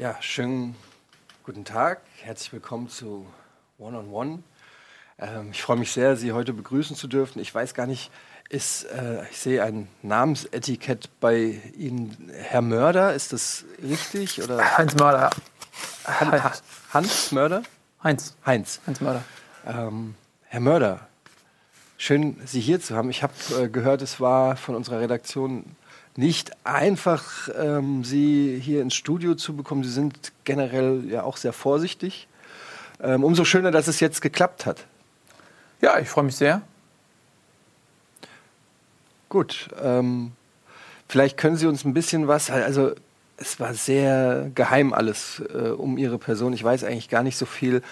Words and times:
Ja, 0.00 0.16
schönen 0.22 0.74
guten 1.44 1.66
Tag. 1.66 2.00
Herzlich 2.22 2.54
willkommen 2.54 2.88
zu 2.88 3.26
One 3.78 3.98
on 3.98 4.10
One. 4.10 4.42
Ähm, 5.18 5.50
ich 5.52 5.60
freue 5.62 5.76
mich 5.76 5.92
sehr, 5.92 6.16
Sie 6.16 6.32
heute 6.32 6.54
begrüßen 6.54 6.96
zu 6.96 7.06
dürfen. 7.06 7.38
Ich 7.38 7.54
weiß 7.54 7.74
gar 7.74 7.86
nicht, 7.86 8.10
ist, 8.48 8.84
äh, 8.84 9.22
ich 9.30 9.38
sehe 9.38 9.62
ein 9.62 9.88
Namensetikett 10.00 11.10
bei 11.20 11.60
Ihnen, 11.76 12.30
Herr 12.32 12.62
Mörder, 12.62 13.12
ist 13.12 13.34
das 13.34 13.66
richtig? 13.82 14.42
Oder 14.42 14.78
Heinz 14.78 14.94
Mörder. 14.94 15.28
Han 16.06 16.32
Ha- 16.32 16.52
Hans 16.94 17.30
Mörder? 17.32 17.62
Heinz. 18.02 18.34
Heinz. 18.46 18.80
Heinz 18.86 19.02
Mörder. 19.02 19.22
Ähm, 19.66 20.14
Herr 20.44 20.60
Mörder, 20.60 21.08
schön, 21.98 22.40
Sie 22.46 22.62
hier 22.62 22.80
zu 22.80 22.96
haben. 22.96 23.10
Ich 23.10 23.22
habe 23.22 23.34
äh, 23.60 23.68
gehört, 23.68 24.00
es 24.00 24.18
war 24.18 24.56
von 24.56 24.76
unserer 24.76 25.00
Redaktion 25.00 25.76
nicht 26.16 26.52
einfach, 26.64 27.48
ähm, 27.58 28.04
Sie 28.04 28.60
hier 28.62 28.82
ins 28.82 28.94
Studio 28.94 29.34
zu 29.34 29.54
bekommen. 29.56 29.84
Sie 29.84 29.90
sind 29.90 30.32
generell 30.44 31.04
ja 31.08 31.22
auch 31.22 31.36
sehr 31.36 31.52
vorsichtig. 31.52 32.28
Ähm, 33.02 33.24
umso 33.24 33.44
schöner, 33.44 33.70
dass 33.70 33.88
es 33.88 34.00
jetzt 34.00 34.20
geklappt 34.20 34.66
hat. 34.66 34.84
Ja, 35.80 35.98
ich 35.98 36.08
freue 36.08 36.24
mich 36.24 36.36
sehr. 36.36 36.62
Gut, 39.28 39.68
ähm, 39.80 40.32
vielleicht 41.08 41.36
können 41.36 41.56
Sie 41.56 41.66
uns 41.66 41.84
ein 41.84 41.94
bisschen 41.94 42.28
was, 42.28 42.50
also 42.50 42.92
es 43.36 43.58
war 43.58 43.72
sehr 43.74 44.50
geheim 44.54 44.92
alles 44.92 45.42
äh, 45.54 45.68
um 45.68 45.96
Ihre 45.96 46.18
Person. 46.18 46.52
Ich 46.52 46.62
weiß 46.62 46.84
eigentlich 46.84 47.08
gar 47.08 47.22
nicht 47.22 47.38
so 47.38 47.46
viel. 47.46 47.82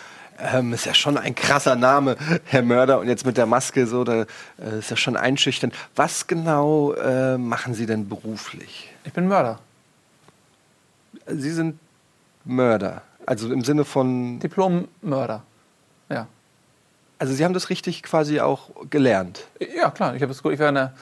Ähm, 0.40 0.72
ist 0.72 0.86
ja 0.86 0.94
schon 0.94 1.16
ein 1.18 1.34
krasser 1.34 1.74
Name, 1.74 2.16
Herr 2.44 2.62
Mörder. 2.62 3.00
Und 3.00 3.08
jetzt 3.08 3.26
mit 3.26 3.36
der 3.36 3.46
Maske 3.46 3.86
so, 3.86 4.04
da 4.04 4.22
äh, 4.58 4.78
ist 4.78 4.90
ja 4.90 4.96
schon 4.96 5.16
einschüchternd. 5.16 5.74
Was 5.96 6.26
genau 6.28 6.92
äh, 6.92 7.36
machen 7.36 7.74
Sie 7.74 7.86
denn 7.86 8.08
beruflich? 8.08 8.88
Ich 9.04 9.12
bin 9.12 9.26
Mörder. 9.26 9.58
Sie 11.26 11.50
sind 11.50 11.78
Mörder. 12.44 13.02
Also 13.26 13.52
im 13.52 13.64
Sinne 13.64 13.84
von, 13.84 14.38
Diplom-Mörder. 14.40 15.42
Ja. 16.08 16.26
also 17.18 17.34
Sie 17.34 17.44
haben 17.44 17.52
das 17.52 17.68
richtig 17.68 18.02
quasi 18.02 18.40
auch 18.40 18.70
gelernt. 18.88 19.44
Ja, 19.76 19.90
klar. 19.90 20.14
Ich 20.14 20.22
habe 20.22 20.32
das 20.32 20.42
gut. 20.42 20.52
Ich 20.52 20.60
habe 20.60 20.68
eine 20.68 20.92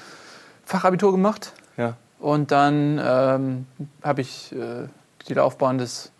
Fachabitur 0.65 1.13
gemacht 1.13 1.53
Ja. 1.77 1.95
und 2.19 2.51
dann 2.51 2.99
ähm, 3.05 3.67
habe 4.03 4.23
ich 4.23 4.51
äh, 4.53 4.89
die 5.29 5.35
Laufbahn 5.35 5.79
des 5.79 6.11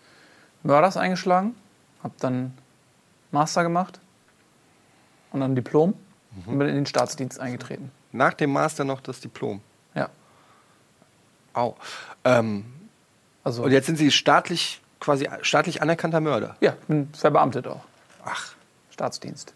Mörders 0.63 0.95
eingeschlagen, 0.95 1.55
habe 2.03 2.13
dann 2.19 2.53
Master 3.31 3.63
gemacht 3.63 3.99
und 5.31 5.39
dann 5.41 5.55
Diplom 5.55 5.93
und 6.45 6.59
bin 6.59 6.67
in 6.69 6.75
den 6.75 6.85
Staatsdienst 6.85 7.39
eingetreten. 7.39 7.91
Nach 8.11 8.33
dem 8.33 8.51
Master 8.51 8.83
noch 8.83 9.01
das 9.01 9.19
Diplom. 9.19 9.61
Ja. 9.95 10.09
Au. 11.53 11.75
Ähm, 12.23 12.65
Also 13.43 13.63
und 13.63 13.71
jetzt 13.71 13.85
sind 13.87 13.97
Sie 13.97 14.11
staatlich, 14.11 14.81
quasi 14.99 15.27
staatlich 15.41 15.81
anerkannter 15.81 16.19
Mörder. 16.21 16.55
ja, 16.61 16.73
ich 16.81 16.87
bin 16.87 17.09
verbeamtet 17.13 17.67
auch. 17.67 17.81
Ach, 18.25 18.53
Staatsdienst. 18.91 19.53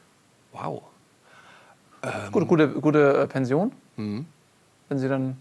wow. 0.51 0.83
Gute, 2.31 2.45
gute, 2.47 2.67
gute 2.69 3.17
äh, 3.23 3.27
Pension, 3.27 3.71
Mhm. 3.97 4.25
wenn 4.89 4.97
sie 4.97 5.07
dann 5.07 5.37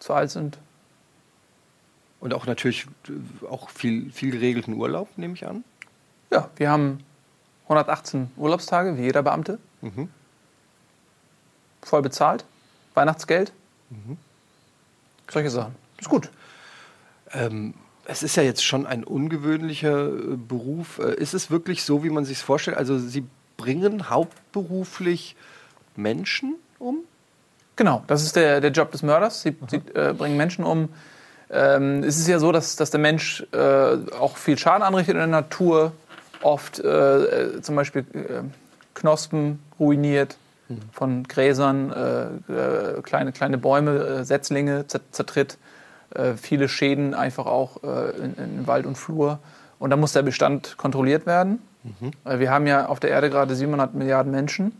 zu 0.00 0.12
alt 0.12 0.30
sind. 0.32 0.58
Und 2.20 2.34
auch 2.34 2.46
natürlich 2.46 2.86
äh, 3.08 3.46
auch 3.46 3.68
viel, 3.70 4.10
viel 4.10 4.32
geregelten 4.32 4.74
Urlaub, 4.74 5.08
nehme 5.16 5.34
ich 5.34 5.46
an. 5.46 5.62
Ja, 6.34 6.48
wir 6.56 6.68
haben 6.68 6.98
118 7.68 8.32
Urlaubstage, 8.36 8.98
wie 8.98 9.02
jeder 9.02 9.22
Beamte. 9.22 9.60
Mhm. 9.82 10.08
Voll 11.80 12.02
bezahlt. 12.02 12.44
Weihnachtsgeld. 12.94 13.52
Solche 15.30 15.50
Sachen. 15.50 15.76
Ist 15.96 16.08
gut. 16.08 16.30
Ähm, 17.32 17.74
es 18.04 18.24
ist 18.24 18.34
ja 18.34 18.42
jetzt 18.42 18.64
schon 18.64 18.84
ein 18.84 19.04
ungewöhnlicher 19.04 20.08
äh, 20.08 20.36
Beruf. 20.36 20.98
Äh, 20.98 21.14
ist 21.14 21.34
es 21.34 21.52
wirklich 21.52 21.84
so, 21.84 22.02
wie 22.02 22.10
man 22.10 22.24
sich 22.24 22.38
vorstellt? 22.38 22.78
Also 22.78 22.98
Sie 22.98 23.24
bringen 23.56 24.10
hauptberuflich 24.10 25.36
Menschen 25.94 26.56
um? 26.80 26.98
Genau, 27.76 28.02
das 28.08 28.24
ist 28.24 28.34
der, 28.34 28.60
der 28.60 28.72
Job 28.72 28.90
des 28.90 29.04
Mörders. 29.04 29.42
Sie, 29.42 29.56
sie 29.68 29.76
äh, 29.94 30.12
bringen 30.12 30.36
Menschen 30.36 30.64
um. 30.64 30.88
Ähm, 31.48 32.02
es 32.02 32.18
ist 32.18 32.26
ja 32.26 32.40
so, 32.40 32.50
dass, 32.50 32.74
dass 32.74 32.90
der 32.90 32.98
Mensch 32.98 33.46
äh, 33.52 33.96
auch 34.18 34.36
viel 34.36 34.58
Schaden 34.58 34.82
anrichtet 34.82 35.14
in 35.14 35.18
der 35.18 35.26
Natur. 35.28 35.92
Oft 36.44 36.78
äh, 36.80 36.86
äh, 37.56 37.62
zum 37.62 37.74
Beispiel 37.76 38.04
äh, 38.14 38.42
Knospen 38.94 39.58
ruiniert 39.80 40.36
von 40.92 41.24
Gräsern, 41.24 41.92
äh, 41.92 42.52
äh, 42.52 43.02
kleine, 43.02 43.32
kleine 43.32 43.58
Bäume, 43.58 43.96
äh, 43.98 44.24
Setzlinge 44.24 44.84
zer- 44.88 45.00
zertritt. 45.10 45.58
Viele 46.36 46.68
Schäden 46.68 47.12
einfach 47.12 47.46
auch 47.46 47.82
in, 47.82 48.34
in 48.36 48.66
Wald 48.68 48.86
und 48.86 48.96
Flur. 48.96 49.40
Und 49.80 49.90
da 49.90 49.96
muss 49.96 50.12
der 50.12 50.22
Bestand 50.22 50.76
kontrolliert 50.76 51.26
werden. 51.26 51.58
Äh, 52.24 52.38
Wir 52.38 52.50
haben 52.52 52.66
ja 52.68 52.86
auf 52.86 53.00
der 53.00 53.10
Erde 53.10 53.30
gerade 53.30 53.54
700 53.56 53.94
Milliarden 53.94 54.30
Menschen. 54.30 54.72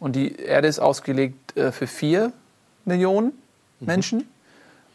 Und 0.00 0.14
die 0.16 0.36
Erde 0.36 0.68
ist 0.68 0.78
ausgelegt 0.78 1.54
für 1.72 1.86
vier 1.86 2.30
Millionen 2.84 3.32
Menschen. 3.80 4.24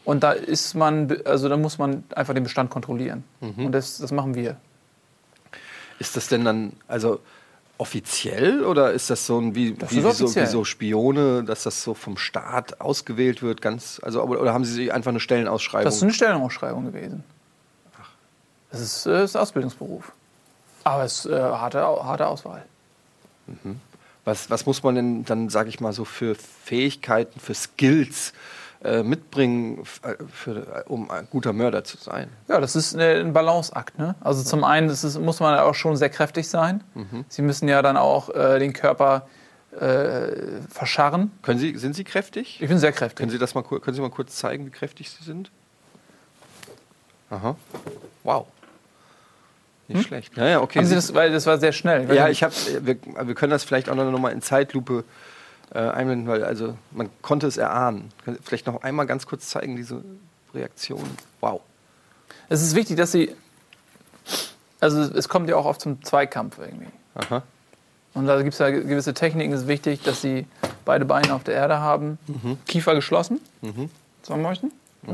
Und 0.05 0.21
da 0.23 0.31
ist 0.33 0.75
man, 0.75 1.17
also 1.25 1.49
da 1.49 1.57
muss 1.57 1.77
man 1.79 2.03
einfach 2.15 2.33
den 2.35 2.43
Bestand 2.43 2.69
kontrollieren. 2.69 3.23
Und 3.65 3.71
das, 3.71 3.97
das 3.97 4.11
machen 4.11 4.35
wir. 4.35 4.57
Ist 6.01 6.17
das 6.17 6.27
denn 6.29 6.43
dann 6.43 6.73
also 6.87 7.19
offiziell 7.77 8.65
oder 8.65 8.91
ist 8.91 9.11
das 9.11 9.27
so 9.27 9.37
ein 9.39 9.53
wie, 9.53 9.73
Das 9.73 9.91
wie, 9.91 10.03
wie, 10.03 10.11
so, 10.11 10.35
wie 10.35 10.45
so 10.47 10.63
Spione, 10.63 11.43
dass 11.43 11.61
das 11.61 11.83
so 11.83 11.93
vom 11.93 12.17
Staat 12.17 12.81
ausgewählt 12.81 13.43
wird? 13.43 13.61
Ganz, 13.61 14.01
also, 14.03 14.23
oder 14.23 14.51
haben 14.51 14.65
Sie 14.65 14.91
einfach 14.91 15.09
eine 15.09 15.19
Stellenausschreibung? 15.19 15.85
Das 15.85 15.97
ist 15.97 16.01
eine 16.01 16.11
Stellenausschreibung 16.11 16.85
gewesen. 16.85 17.23
Das 18.71 18.81
ist, 18.81 19.05
ist 19.05 19.35
Ausbildungsberuf. 19.35 20.11
Aber 20.85 21.03
es 21.03 21.25
ist 21.25 21.31
äh, 21.31 21.39
harte, 21.39 21.81
harte 21.81 22.25
Auswahl. 22.25 22.65
Was, 24.25 24.49
was 24.49 24.65
muss 24.65 24.81
man 24.81 24.95
denn 24.95 25.25
dann, 25.25 25.49
sage 25.49 25.69
ich 25.69 25.79
mal, 25.79 25.93
so 25.93 26.03
für 26.03 26.33
Fähigkeiten, 26.63 27.39
für 27.39 27.53
Skills 27.53 28.33
äh, 28.83 29.03
mitbringen, 29.03 29.83
äh, 30.03 30.15
für, 30.31 30.83
um 30.87 31.09
ein 31.11 31.27
guter 31.29 31.53
Mörder 31.53 31.83
zu 31.83 31.97
sein? 31.97 32.29
Ja, 32.47 32.59
das 32.59 32.75
ist 32.75 32.93
äh, 32.95 33.19
ein 33.21 33.33
Balanceakt. 33.33 33.97
Ne? 33.99 34.15
Also 34.21 34.43
zum 34.43 34.63
einen 34.63 34.89
ist, 34.89 35.19
muss 35.19 35.39
man 35.39 35.57
auch 35.59 35.75
schon 35.75 35.95
sehr 35.97 36.09
kräftig 36.09 36.47
sein. 36.49 36.83
Sie 37.29 37.41
müssen 37.41 37.67
ja 37.67 37.81
dann 37.81 37.97
auch 37.97 38.29
äh, 38.29 38.59
den 38.59 38.73
Körper 38.73 39.27
äh, 39.79 40.61
verscharren. 40.69 41.31
Können 41.43 41.59
Sie, 41.59 41.77
sind 41.77 41.95
Sie 41.95 42.03
kräftig? 42.03 42.59
Ich 42.61 42.67
bin 42.67 42.77
sehr 42.79 42.91
kräftig. 42.91 43.17
Können 43.17 43.31
Sie 43.31 43.37
das 43.37 43.53
mal, 43.55 43.63
können 43.63 43.93
Sie 43.95 44.01
mal 44.01 44.09
kurz 44.09 44.35
zeigen, 44.35 44.65
wie 44.65 44.71
kräftig 44.71 45.09
Sie 45.11 45.23
sind? 45.23 45.51
Aha. 47.29 47.55
Wow. 48.23 48.47
Nicht 49.87 50.07
schlecht. 50.07 50.37
Ja, 50.37 50.47
ja, 50.47 50.61
okay. 50.61 50.79
Haben 50.79 50.85
Sie 50.85 50.89
Sie- 50.91 50.95
das, 50.95 51.13
weil 51.13 51.31
das 51.31 51.45
war 51.45 51.57
sehr 51.57 51.71
schnell. 51.73 52.13
Ja, 52.13 52.29
ich 52.29 52.43
habe, 52.43 52.53
wir, 52.81 52.97
wir 53.27 53.35
können 53.35 53.51
das 53.51 53.63
vielleicht 53.63 53.89
auch 53.89 53.95
noch 53.95 54.19
mal 54.19 54.31
in 54.31 54.41
Zeitlupe 54.41 54.99
äh, 54.99 55.03
einblenden, 55.73 56.27
weil 56.27 56.43
also 56.43 56.77
man 56.91 57.09
konnte 57.21 57.47
es 57.47 57.57
erahnen. 57.57 58.11
Vielleicht 58.43 58.67
noch 58.67 58.83
einmal 58.83 59.05
ganz 59.05 59.25
kurz 59.25 59.47
zeigen 59.49 59.75
diese 59.75 60.03
Reaktion. 60.53 61.03
Wow. 61.39 61.61
Es 62.49 62.61
ist 62.61 62.75
wichtig, 62.75 62.97
dass 62.97 63.11
Sie. 63.11 63.33
Also 64.79 65.01
es 65.01 65.29
kommt 65.29 65.49
ja 65.49 65.55
auch 65.55 65.65
oft 65.65 65.79
zum 65.81 66.03
Zweikampf 66.03 66.57
irgendwie. 66.59 66.87
Aha. 67.15 67.43
Und 68.13 68.27
da 68.27 68.41
gibt 68.41 68.53
es 68.53 68.59
ja 68.59 68.69
gewisse 68.69 69.13
Techniken. 69.13 69.53
Es 69.53 69.61
ist 69.61 69.67
wichtig, 69.67 70.03
dass 70.03 70.21
Sie 70.21 70.45
beide 70.83 71.05
Beine 71.05 71.33
auf 71.33 71.43
der 71.43 71.55
Erde 71.55 71.79
haben, 71.79 72.17
Kiefer 72.67 72.93
geschlossen, 72.95 73.39
zusammenleuchten. 74.21 74.71
Ja? 75.07 75.13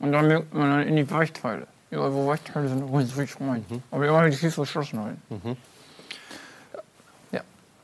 Und 0.00 0.12
dann 0.12 0.26
merkt 0.26 0.52
man 0.52 0.82
in 0.86 0.96
die 0.96 1.10
Weichteile. 1.10 1.66
Überall, 1.90 2.12
wo 2.12 2.26
Weichteile 2.26 2.68
sind, 2.68 2.84
ich 3.18 3.40
rein. 3.40 3.64
Aber 3.90 4.06
immer 4.06 4.28
die 4.28 4.36
Kiefer 4.36 4.62
geschlossen 4.62 5.00
halten. 5.00 5.56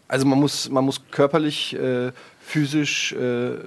Ja. 0.08 0.12
Also 0.12 0.26
man 0.26 0.38
muss, 0.38 0.68
man 0.70 0.84
muss 0.84 1.00
körperlich, 1.10 1.74
äh, 1.76 2.12
physisch 2.40 3.12
äh, 3.12 3.16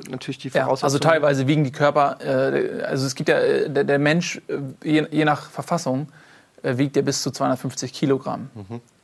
natürlich 0.10 0.38
die 0.38 0.48
Ja, 0.50 0.64
Voraussetzungen. 0.64 0.84
also 0.86 1.00
teilweise 1.00 1.48
wiegen 1.48 1.66
die 1.66 1.72
Körper, 1.72 2.18
äh, 2.22 2.82
also 2.84 3.06
es 3.06 3.16
gibt 3.16 3.28
ja, 3.28 3.38
äh, 3.38 3.70
der, 3.70 3.84
der 3.84 4.00
Mensch, 4.00 4.42
äh, 4.48 4.58
je, 4.90 5.06
je 5.12 5.26
nach 5.26 5.50
Verfassung, 5.50 6.08
äh, 6.64 6.78
wiegt 6.78 6.96
ja 6.96 7.02
bis 7.02 7.22
zu 7.22 7.32
250 7.32 7.92
Kilogramm. 7.92 8.50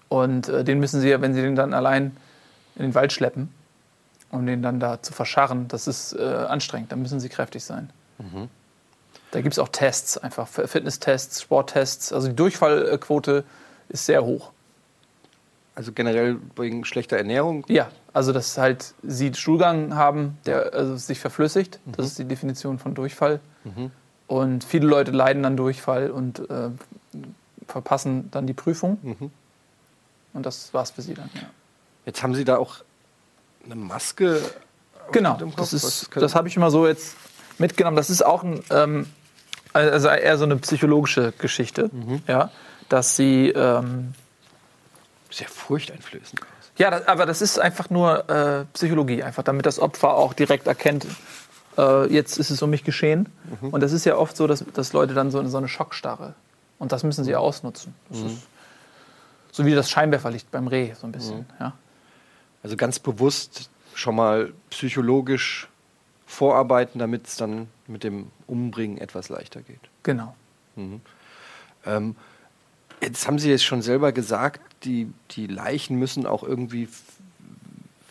Und 0.08 0.48
äh, 0.48 0.64
den 0.64 0.80
müssen 0.80 1.02
sie 1.02 1.10
ja, 1.10 1.20
wenn 1.20 1.34
sie 1.34 1.42
den 1.42 1.56
dann 1.56 1.74
allein 1.74 2.16
in 2.78 2.84
den 2.84 2.96
Wald 2.96 3.12
schleppen, 3.12 3.50
um 4.32 4.46
den 4.46 4.62
dann 4.62 4.80
da 4.80 5.02
zu 5.02 5.12
verscharren, 5.14 5.68
das 5.68 5.88
ist 5.88 6.18
anstrengend, 6.18 6.92
da 6.92 6.96
müssen 6.98 7.20
sie 7.22 7.30
kräftig 7.30 7.64
sein. 7.64 7.90
Da 9.32 9.42
gibt 9.42 9.54
es 9.54 9.60
auch 9.60 9.70
Tests, 9.70 10.18
einfach 10.18 10.48
Fitnesstests, 10.48 11.42
Sporttests. 11.42 12.12
Also 12.12 12.28
die 12.30 12.36
Durchfallquote 12.36 13.44
ist 13.90 14.06
sehr 14.06 14.24
hoch. 14.26 14.52
Also 15.76 15.92
generell 15.92 16.38
wegen 16.56 16.86
schlechter 16.86 17.18
Ernährung. 17.18 17.66
Ja, 17.68 17.90
also 18.14 18.32
dass 18.32 18.58
halt 18.58 18.94
sie 19.04 19.34
Stuhlgang 19.34 19.96
haben, 19.96 20.38
der 20.46 20.74
also 20.74 20.96
sich 20.96 21.20
verflüssigt. 21.20 21.80
Das 21.86 22.06
ist 22.06 22.18
die 22.18 22.26
Definition 22.26 22.80
von 22.80 22.96
Durchfall. 22.96 23.42
Und 24.28 24.64
viele 24.64 24.88
Leute 24.88 25.12
leiden 25.12 25.44
dann 25.44 25.58
Durchfall 25.58 26.10
und 26.12 26.50
äh, 26.50 26.70
verpassen 27.68 28.30
dann 28.32 28.48
die 28.48 28.54
Prüfung. 28.54 28.98
Und 30.34 30.46
das 30.46 30.74
war's 30.74 30.92
für 30.92 31.02
sie 31.02 31.14
dann. 31.14 31.30
Ja. 31.34 31.42
Jetzt 32.06 32.24
haben 32.24 32.36
Sie 32.36 32.46
da 32.46 32.58
auch 32.58 32.78
eine 33.66 33.76
Maske. 33.76 34.42
Genau, 35.12 35.38
das, 35.58 35.74
ist, 35.74 36.10
das 36.16 36.36
habe 36.36 36.48
ich 36.48 36.56
immer 36.56 36.72
so 36.72 36.88
jetzt 36.88 37.16
mitgenommen. 37.58 37.98
Das 37.98 38.10
ist 38.10 38.26
auch 38.26 38.44
ein, 38.44 38.64
ähm, 38.70 39.08
Also 39.74 40.08
eher 40.08 40.38
so 40.38 40.46
eine 40.46 40.56
psychologische 40.56 41.34
Geschichte, 41.38 41.90
ja, 42.28 42.50
dass 42.88 43.18
sie 43.18 43.50
ähm, 43.50 44.14
Sehr 45.30 45.48
furchteinflößend 45.48 46.42
aus. 46.42 46.48
Ja, 46.78 46.92
das, 46.92 47.08
aber 47.08 47.26
das 47.26 47.42
ist 47.42 47.60
einfach 47.60 47.90
nur 47.90 48.30
äh, 48.30 48.66
Psychologie, 48.74 49.24
einfach 49.24 49.44
damit 49.44 49.66
das 49.66 49.80
Opfer 49.80 50.14
auch 50.14 50.34
direkt 50.34 50.68
erkennt, 50.68 51.06
äh, 51.78 52.12
jetzt 52.14 52.38
ist 52.38 52.50
es 52.50 52.62
um 52.62 52.70
mich 52.70 52.84
geschehen. 52.84 53.30
Und 53.62 53.82
das 53.82 53.92
ist 53.92 54.06
ja 54.06 54.18
oft 54.18 54.36
so, 54.36 54.48
dass, 54.48 54.64
dass 54.74 54.94
Leute 54.94 55.14
dann 55.14 55.32
so 55.32 55.40
in 55.40 55.50
so 55.50 55.58
eine 55.58 55.68
Schockstarre. 55.68 56.34
Und 56.80 56.92
das 56.92 57.04
müssen 57.04 57.24
sie 57.24 57.36
ausnutzen. 57.36 57.96
Das 58.10 58.20
ist 58.20 58.48
so 59.52 59.66
wie 59.66 59.74
das 59.74 59.90
Scheinwerferlicht 59.90 60.52
beim 60.52 60.68
Reh, 60.68 60.94
so 61.00 61.08
ein 61.08 61.14
bisschen. 61.14 61.46
Ja. 61.60 61.74
Also 62.62 62.76
ganz 62.76 63.00
bewusst 63.00 63.70
schon 63.94 64.16
mal 64.16 64.52
psychologisch 64.70 65.70
vorarbeiten, 66.26 67.00
damit 67.00 67.28
es 67.28 67.38
dann 67.38 67.70
mit 67.88 68.04
dem 68.04 68.32
Umbringen 68.48 68.98
etwas 68.98 69.30
leichter 69.30 69.62
geht. 69.62 69.80
Genau. 70.04 70.36
Ähm, 71.86 72.16
jetzt 73.02 73.28
haben 73.28 73.40
Sie 73.40 73.52
es 73.52 73.64
schon 73.64 73.82
selber 73.82 74.12
gesagt, 74.12 74.62
die, 74.84 75.12
die 75.32 75.48
Leichen 75.48 75.98
müssen 75.98 76.26
auch 76.26 76.44
irgendwie 76.44 76.88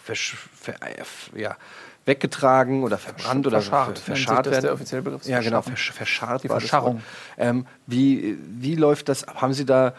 äh, 0.08 1.40
ja, 1.40 1.56
weggetragen 2.04 2.82
oder 2.82 2.98
verbrannt 2.98 3.46
oder 3.46 3.60
Verscharrt, 3.60 3.98
verscharrt 3.98 4.46
das 4.46 4.52
der 4.52 4.62
werden. 4.64 4.74
offizielle 4.74 5.02
Begriff 5.02 5.22
ist 5.22 5.28
Ja, 5.28 5.40
genau, 5.40 5.62
versch 5.62 5.92
verscharrt 5.92 6.44
Die 6.44 6.48
Verscharrung. 6.48 7.02
Ähm, 7.38 7.66
wie, 7.86 8.36
wie 8.40 8.74
läuft 8.74 9.08
das? 9.08 9.24
ab? 9.24 9.40
Haben 9.40 9.52
Sie 9.54 9.64
da 9.64 9.94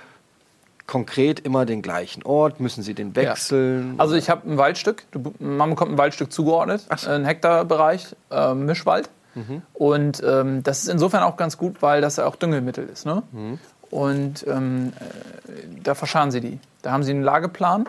konkret 0.88 1.39
immer 1.39 1.65
den 1.65 1.81
gleichen 1.81 2.23
Ort? 2.23 2.59
Müssen 2.59 2.83
Sie 2.83 2.93
den 2.93 3.15
wechseln? 3.15 3.95
Also 3.97 4.15
ich 4.15 4.29
habe 4.29 4.47
ein 4.49 4.57
Waldstück, 4.57 5.03
du, 5.11 5.33
man 5.39 5.71
bekommt 5.71 5.93
ein 5.93 5.97
Waldstück 5.97 6.31
zugeordnet, 6.31 6.85
so. 6.97 7.09
ein 7.09 7.25
Hektarbereich, 7.25 8.15
äh, 8.31 8.53
Mischwald. 8.53 9.09
Und 9.73 10.23
ähm, 10.25 10.63
das 10.63 10.83
ist 10.83 10.88
insofern 10.88 11.21
auch 11.23 11.35
ganz 11.35 11.57
gut, 11.57 11.81
weil 11.81 11.99
das 11.99 12.15
ja 12.15 12.25
auch 12.25 12.38
Düngemittel 12.38 12.88
ist. 12.88 13.05
Ne? 13.05 13.21
Und 13.91 14.45
ähm, 14.47 14.93
äh, 14.99 15.81
da 15.83 15.95
verscharen 15.95 16.31
sie 16.31 16.41
die. 16.41 16.59
Da 16.81 16.91
haben 16.91 17.03
sie 17.03 17.11
einen 17.11 17.23
Lageplan 17.23 17.87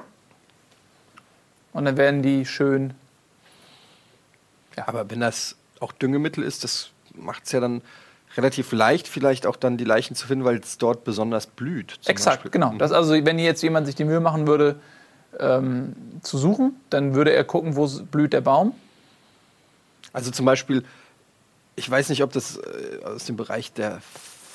und 1.72 1.84
dann 1.84 1.96
werden 1.96 2.22
die 2.22 2.46
schön. 2.46 2.94
Aber 4.86 5.10
wenn 5.10 5.20
das 5.20 5.56
auch 5.80 5.92
Düngemittel 5.92 6.44
ist, 6.44 6.64
das 6.64 6.90
macht 7.14 7.44
es 7.44 7.52
ja 7.52 7.60
dann 7.60 7.82
relativ 8.36 8.72
leicht, 8.72 9.08
vielleicht 9.08 9.46
auch 9.46 9.56
dann 9.56 9.76
die 9.76 9.84
Leichen 9.84 10.14
zu 10.14 10.26
finden, 10.26 10.44
weil 10.44 10.58
es 10.58 10.78
dort 10.78 11.04
besonders 11.04 11.46
blüht. 11.46 11.98
Exakt, 12.06 12.38
Beispiel. 12.38 12.50
genau. 12.50 12.74
Das 12.76 12.92
also, 12.92 13.12
wenn 13.12 13.38
jetzt 13.38 13.62
jemand 13.62 13.86
sich 13.86 13.94
die 13.94 14.04
Mühe 14.04 14.20
machen 14.20 14.46
würde, 14.46 14.78
ähm, 15.38 15.94
zu 16.22 16.38
suchen, 16.38 16.76
dann 16.90 17.14
würde 17.14 17.32
er 17.32 17.44
gucken, 17.44 17.76
wo 17.76 17.86
blüht 17.86 18.32
der 18.32 18.40
Baum. 18.40 18.74
Also 20.12 20.30
zum 20.30 20.46
Beispiel, 20.46 20.84
ich 21.74 21.90
weiß 21.90 22.08
nicht, 22.08 22.22
ob 22.22 22.32
das 22.32 22.56
äh, 22.56 23.04
aus 23.04 23.24
dem 23.24 23.36
Bereich 23.36 23.72
der 23.72 24.00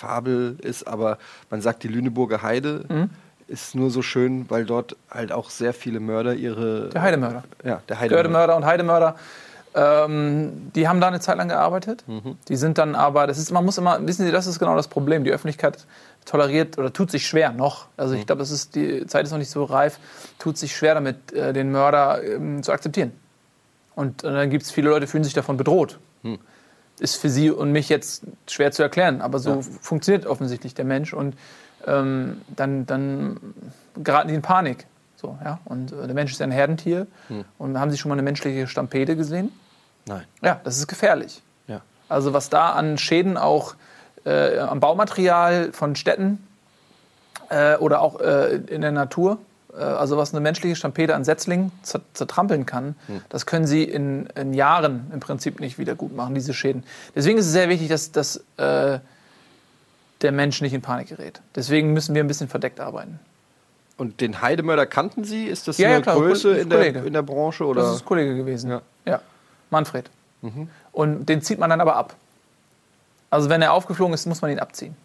Fabel 0.02 0.58
ist, 0.62 0.88
aber 0.88 1.18
man 1.50 1.62
sagt, 1.62 1.84
die 1.84 1.88
Lüneburger 1.88 2.42
Heide 2.42 2.86
Mhm. 2.90 3.10
ist 3.48 3.76
nur 3.76 3.90
so 3.92 4.02
schön, 4.02 4.50
weil 4.50 4.66
dort 4.66 4.96
halt 5.10 5.32
auch 5.32 5.50
sehr 5.50 5.74
viele 5.74 6.00
Mörder 6.00 6.34
ihre. 6.34 6.90
Der 6.90 7.02
Heidemörder. 7.02 7.44
Ja, 7.64 7.82
der 7.88 8.00
Heidemörder. 8.00 8.10
Gördemörder 8.24 8.56
und 8.58 8.66
Heidemörder, 8.66 9.16
ähm, 9.74 10.72
die 10.76 10.88
haben 10.88 11.00
da 11.00 11.08
eine 11.08 11.20
Zeit 11.20 11.38
lang 11.38 11.48
gearbeitet. 11.50 12.04
Die 12.50 12.56
sind 12.56 12.78
dann 12.78 12.96
aber, 12.96 13.28
das 13.28 13.38
ist, 13.38 13.52
man 13.52 13.64
muss 13.64 13.78
immer, 13.78 14.06
wissen 14.06 14.26
Sie, 14.26 14.32
das 14.32 14.48
ist 14.48 14.60
genau 14.60 14.76
das 14.76 14.88
Problem. 14.88 15.24
Die 15.24 15.32
Öffentlichkeit 15.32 15.86
toleriert 16.26 16.78
oder 16.78 16.92
tut 16.94 17.10
sich 17.12 17.26
schwer 17.28 17.52
noch. 17.52 17.88
Also 17.98 18.14
ich 18.16 18.26
glaube, 18.26 18.40
das 18.40 18.52
ist, 18.52 18.76
die 18.76 19.06
Zeit 19.08 19.26
ist 19.26 19.32
noch 19.32 19.38
nicht 19.40 19.50
so 19.50 19.64
reif, 19.64 19.98
tut 20.40 20.58
sich 20.58 20.76
schwer 20.76 20.94
damit, 20.94 21.32
äh, 21.34 21.54
den 21.54 21.72
Mörder 21.72 22.24
ähm, 22.24 22.64
zu 22.64 22.72
akzeptieren. 22.72 23.12
Und 23.96 24.24
äh, 24.24 24.32
dann 24.32 24.50
gibt 24.50 24.64
es 24.64 24.72
viele 24.72 24.90
Leute, 24.90 25.06
die 25.06 25.12
fühlen 25.12 25.24
sich 25.24 25.34
davon 25.34 25.58
bedroht. 25.58 26.00
Ist 27.02 27.16
für 27.16 27.30
Sie 27.30 27.50
und 27.50 27.72
mich 27.72 27.90
jetzt 27.90 28.24
schwer 28.48 28.72
zu 28.72 28.84
erklären, 28.84 29.22
aber 29.22 29.40
so 29.40 29.62
funktioniert 29.82 30.28
offensichtlich 30.28 30.76
der 30.76 30.86
Mensch. 30.86 31.14
Und 31.14 31.36
ähm, 31.88 32.42
dann, 32.56 32.86
dann 32.86 33.40
geraten 33.96 34.28
die 34.28 34.36
in 34.36 34.44
Panik. 34.44 34.86
So, 35.16 35.38
ja? 35.44 35.60
Und 35.66 35.92
äh, 35.92 36.06
der 36.06 36.14
Mensch 36.14 36.32
ist 36.32 36.40
ja 36.40 36.46
ein 36.46 36.52
Herdentier. 36.52 37.08
Und 37.58 37.80
haben 37.80 37.90
Sie 37.90 37.98
schon 37.98 38.10
mal 38.10 38.16
eine 38.16 38.22
menschliche 38.22 38.68
Stampede 38.68 39.16
gesehen? 39.16 39.52
Nein. 40.06 40.26
Ja, 40.42 40.62
das 40.64 40.78
ist 40.78 40.88
gefährlich. 40.88 41.42
Ja. 41.68 41.82
Also 42.08 42.34
was 42.34 42.50
da 42.50 42.70
an 42.70 42.98
Schäden 42.98 43.38
auch 43.38 43.76
äh, 44.26 44.60
am 44.60 44.80
Baumaterial 44.80 45.72
von 45.74 45.96
Städten 45.96 46.48
äh, 47.50 47.78
oder 47.78 48.02
auch 48.02 48.20
äh, 48.20 48.58
in 48.68 48.82
der 48.82 48.92
Natur, 48.92 49.40
also 49.78 50.18
was 50.18 50.34
eine 50.34 50.42
menschliche 50.42 50.76
Stampede 50.76 51.16
an 51.16 51.24
Setzlingen 51.24 51.72
zer 51.84 52.02
zertrampeln 52.14 52.66
kann, 52.66 52.96
das 53.30 53.46
können 53.46 53.66
sie 53.66 53.84
in, 53.84 54.28
in 54.36 54.54
Jahren 54.54 55.10
im 55.14 55.20
Prinzip 55.20 55.60
nicht 55.60 55.78
wieder 55.78 55.96
gut 55.96 56.16
machen, 56.16 56.36
diese 56.36 56.54
Schäden. 56.54 56.84
Deswegen 57.16 57.38
ist 57.38 57.46
es 57.46 57.52
sehr 57.52 57.70
wichtig, 57.70 57.90
dass, 57.90 58.12
dass 58.12 58.38
äh, 58.58 59.00
der 60.22 60.32
Mensch 60.32 60.62
nicht 60.62 60.74
in 60.74 60.82
Panik 60.82 61.10
gerät. 61.10 61.42
Deswegen 61.56 61.94
müssen 61.94 62.16
wir 62.16 62.24
ein 62.24 62.28
bisschen 62.28 62.48
verdeckt 62.48 62.80
arbeiten. 62.80 63.20
Und 63.98 64.20
den 64.22 64.42
Heidemörder 64.42 64.86
kannten 64.86 65.24
Sie? 65.24 65.46
Ist 65.46 65.68
das 65.68 65.78
Ja, 65.78 65.88
eine 65.88 65.98
ja, 65.98 66.02
klar, 66.02 66.16
Größe 66.16 66.58
in 66.58 66.70
der, 66.70 67.06
in 67.06 67.14
der 67.14 67.22
Branche? 67.22 67.66
Oder? 67.66 67.82
Das 67.82 67.96
ist 67.96 68.02
ein 68.02 68.06
Kollege 68.06 68.36
gewesen. 68.36 68.72
Ja. 68.72 68.82
ja. 69.06 69.22
Manfred. 69.70 70.10
Und 70.92 71.26
den 71.28 71.42
zieht 71.42 71.60
man 71.60 71.70
dann 71.70 71.82
aber 71.82 71.96
ab. 71.96 72.16
Also 73.30 73.50
wenn 73.50 73.62
er 73.62 73.74
aufgeflogen 73.74 74.14
ist, 74.14 74.26
muss 74.26 74.42
man 74.42 74.52
ihn 74.52 74.60
abziehen. 74.60 74.96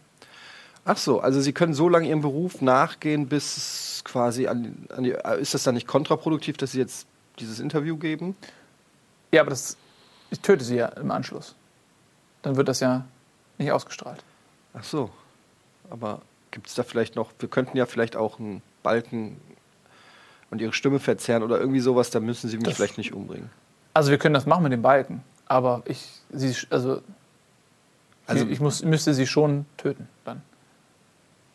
Ach 0.88 0.96
so, 0.96 1.20
also 1.20 1.40
Sie 1.40 1.52
können 1.52 1.74
so 1.74 1.88
lange 1.88 2.08
Ihrem 2.08 2.20
Beruf 2.22 2.62
nachgehen, 2.62 3.26
bis 3.28 3.56
es 3.56 4.02
quasi 4.04 4.46
an, 4.46 4.86
an 4.96 5.02
die. 5.02 5.16
Ist 5.40 5.52
das 5.52 5.64
dann 5.64 5.74
nicht 5.74 5.88
kontraproduktiv, 5.88 6.56
dass 6.56 6.72
Sie 6.72 6.78
jetzt 6.78 7.06
dieses 7.40 7.58
Interview 7.58 7.96
geben? 7.96 8.36
Ja, 9.32 9.40
aber 9.40 9.50
das, 9.50 9.76
ich 10.30 10.40
töte 10.40 10.64
sie 10.64 10.76
ja 10.76 10.86
im 10.86 11.10
Anschluss. 11.10 11.56
Dann 12.42 12.56
wird 12.56 12.68
das 12.68 12.78
ja 12.80 13.04
nicht 13.58 13.72
ausgestrahlt. 13.72 14.22
Ach 14.74 14.84
so. 14.84 15.10
Aber 15.90 16.22
gibt 16.52 16.68
es 16.68 16.74
da 16.74 16.84
vielleicht 16.84 17.16
noch, 17.16 17.32
wir 17.40 17.48
könnten 17.48 17.76
ja 17.76 17.86
vielleicht 17.86 18.14
auch 18.16 18.38
einen 18.38 18.62
Balken 18.84 19.36
und 20.50 20.60
ihre 20.60 20.72
Stimme 20.72 21.00
verzerren 21.00 21.42
oder 21.42 21.58
irgendwie 21.58 21.80
sowas, 21.80 22.10
da 22.10 22.20
müssen 22.20 22.48
sie 22.48 22.56
mich 22.56 22.64
Das- 22.66 22.76
vielleicht 22.76 22.96
nicht 22.98 23.12
umbringen. 23.12 23.50
Also 23.92 24.10
wir 24.10 24.18
können 24.18 24.34
das 24.34 24.46
machen 24.46 24.62
mit 24.62 24.72
dem 24.72 24.82
Balken, 24.82 25.22
aber 25.46 25.82
ich, 25.86 26.06
sie, 26.32 26.54
also, 26.70 27.02
Also- 28.26 28.44
sie, 28.44 28.50
ich 28.52 28.60
muss, 28.60 28.82
müsste 28.84 29.12
sie 29.14 29.26
schon 29.26 29.66
töten 29.76 30.08
dann. 30.24 30.42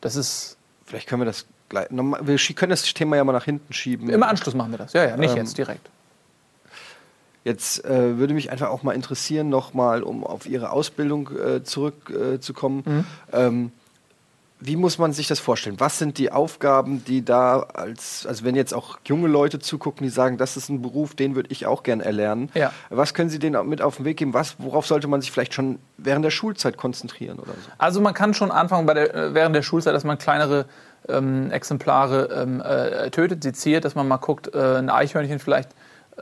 Das 0.01 0.15
ist 0.15 0.57
Vielleicht 0.91 1.07
können 1.07 1.21
wir 1.21 1.25
das 1.25 1.45
gleich. 1.69 1.87
Wir 1.89 2.55
können 2.55 2.69
das 2.71 2.83
Thema 2.93 3.15
ja 3.15 3.23
mal 3.23 3.31
nach 3.31 3.45
hinten 3.45 3.71
schieben. 3.71 4.09
im 4.09 4.23
Anschluss 4.23 4.53
machen 4.53 4.71
wir 4.71 4.77
das. 4.77 4.91
Ja, 4.91 5.05
ja, 5.05 5.15
nicht 5.15 5.31
Ähm, 5.31 5.37
jetzt 5.37 5.57
direkt. 5.57 5.89
Jetzt 7.45 7.85
äh, 7.85 8.17
würde 8.17 8.33
mich 8.33 8.51
einfach 8.51 8.67
auch 8.67 8.83
mal 8.83 8.91
interessieren, 8.91 9.47
nochmal, 9.47 10.03
um 10.03 10.25
auf 10.25 10.45
Ihre 10.47 10.71
Ausbildung 10.71 11.29
äh, 11.31 11.63
zurückzukommen. 11.63 12.83
Äh. 12.85 12.89
Mhm. 12.89 13.05
ähm, 13.31 13.71
wie 14.61 14.75
muss 14.75 14.99
man 14.99 15.11
sich 15.11 15.27
das 15.27 15.39
vorstellen? 15.39 15.79
Was 15.79 15.97
sind 15.97 16.19
die 16.19 16.31
Aufgaben, 16.31 17.03
die 17.03 17.25
da 17.25 17.61
als, 17.61 18.27
also 18.27 18.45
wenn 18.45 18.55
jetzt 18.55 18.73
auch 18.73 18.99
junge 19.05 19.27
Leute 19.27 19.57
zugucken, 19.59 20.05
die 20.05 20.09
sagen, 20.09 20.37
das 20.37 20.55
ist 20.55 20.69
ein 20.69 20.83
Beruf, 20.83 21.15
den 21.15 21.35
würde 21.35 21.49
ich 21.51 21.65
auch 21.65 21.81
gern 21.81 21.99
erlernen. 21.99 22.49
Ja. 22.53 22.71
Was 22.89 23.15
können 23.15 23.31
Sie 23.31 23.39
denen 23.39 23.67
mit 23.67 23.81
auf 23.81 23.97
den 23.97 24.05
Weg 24.05 24.17
geben? 24.17 24.35
Was, 24.35 24.55
worauf 24.59 24.85
sollte 24.85 25.07
man 25.07 25.19
sich 25.19 25.31
vielleicht 25.31 25.55
schon 25.55 25.79
während 25.97 26.23
der 26.23 26.29
Schulzeit 26.29 26.77
konzentrieren 26.77 27.39
oder 27.39 27.53
so? 27.53 27.71
Also 27.79 28.01
man 28.01 28.13
kann 28.13 28.35
schon 28.35 28.51
anfangen 28.51 28.85
bei 28.85 28.93
der, 28.93 29.15
äh, 29.15 29.33
während 29.33 29.55
der 29.55 29.63
Schulzeit, 29.63 29.95
dass 29.95 30.03
man 30.03 30.19
kleinere 30.19 30.65
ähm, 31.09 31.49
Exemplare 31.49 32.29
ähm, 32.31 32.61
äh, 32.61 33.09
tötet, 33.09 33.41
seziert, 33.41 33.83
dass 33.83 33.95
man 33.95 34.07
mal 34.07 34.17
guckt, 34.17 34.53
äh, 34.53 34.77
ein 34.77 34.91
Eichhörnchen 34.91 35.39
vielleicht, 35.39 35.69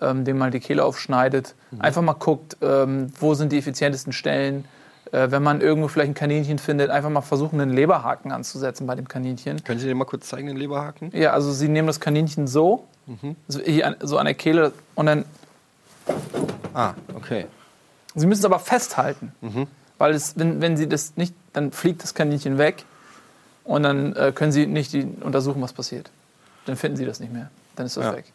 ähm, 0.02 0.24
dem 0.24 0.38
mal 0.38 0.50
die 0.50 0.62
Kehle 0.62 0.86
aufschneidet. 0.86 1.56
Einfach 1.80 2.02
mal 2.02 2.14
guckt, 2.14 2.56
ähm, 2.62 3.12
wo 3.20 3.34
sind 3.34 3.52
die 3.52 3.58
effizientesten 3.58 4.14
Stellen. 4.14 4.64
Äh, 5.12 5.32
wenn 5.32 5.42
man 5.42 5.62
irgendwo 5.62 5.88
vielleicht 5.88 6.12
ein 6.12 6.14
Kaninchen 6.16 6.60
findet, 6.60 6.90
einfach 6.92 7.10
mal 7.10 7.22
versuchen, 7.22 7.60
einen 7.60 7.74
Leberhaken 7.74 8.32
anzusetzen 8.32 8.86
bei 8.86 8.96
dem 8.96 9.08
Kaninchen. 9.08 9.64
Können 9.64 9.80
Sie 9.80 9.88
den 9.88 9.98
mal 9.98 10.06
kurz 10.06 10.28
zeigen, 10.28 10.48
den 10.48 10.58
Leberhaken? 10.58 11.12
Ja, 11.14 11.32
also 11.34 11.52
sie 11.52 11.68
nehmen 11.68 11.88
das 11.88 12.00
Kaninchen 12.00 12.48
so, 12.48 12.88
so, 13.48 13.60
hier 13.60 13.88
an, 13.88 13.96
so 14.02 14.18
an 14.20 14.26
der 14.26 14.36
Kehle 14.36 14.72
und 14.96 15.06
dann 15.08 15.26
Ah, 16.74 16.94
okay. 17.16 17.48
Sie 18.16 18.26
müssen 18.28 18.42
es 18.42 18.46
aber 18.46 18.60
festhalten. 18.60 19.32
Weil 19.98 20.14
es, 20.14 20.38
wenn, 20.38 20.62
wenn 20.62 20.78
Sie 20.78 20.88
das 20.88 21.14
nicht, 21.18 21.34
dann 21.54 21.72
fliegt 21.72 22.04
das 22.04 22.14
Kaninchen 22.14 22.58
weg 22.58 22.86
und 23.64 23.84
dann 23.84 24.16
äh, 24.16 24.32
können 24.34 24.52
Sie 24.52 24.66
nicht 24.66 24.94
die, 24.94 25.04
untersuchen, 25.22 25.62
was 25.62 25.74
passiert. 25.74 26.10
Dann 26.66 26.76
finden 26.76 26.98
Sie 26.98 27.06
das 27.06 27.20
nicht 27.20 27.34
mehr. 27.34 27.50
Dann 27.76 27.86
ist 27.86 27.98
das 27.98 28.06
Ja. 28.06 28.16
weg. 28.16 28.26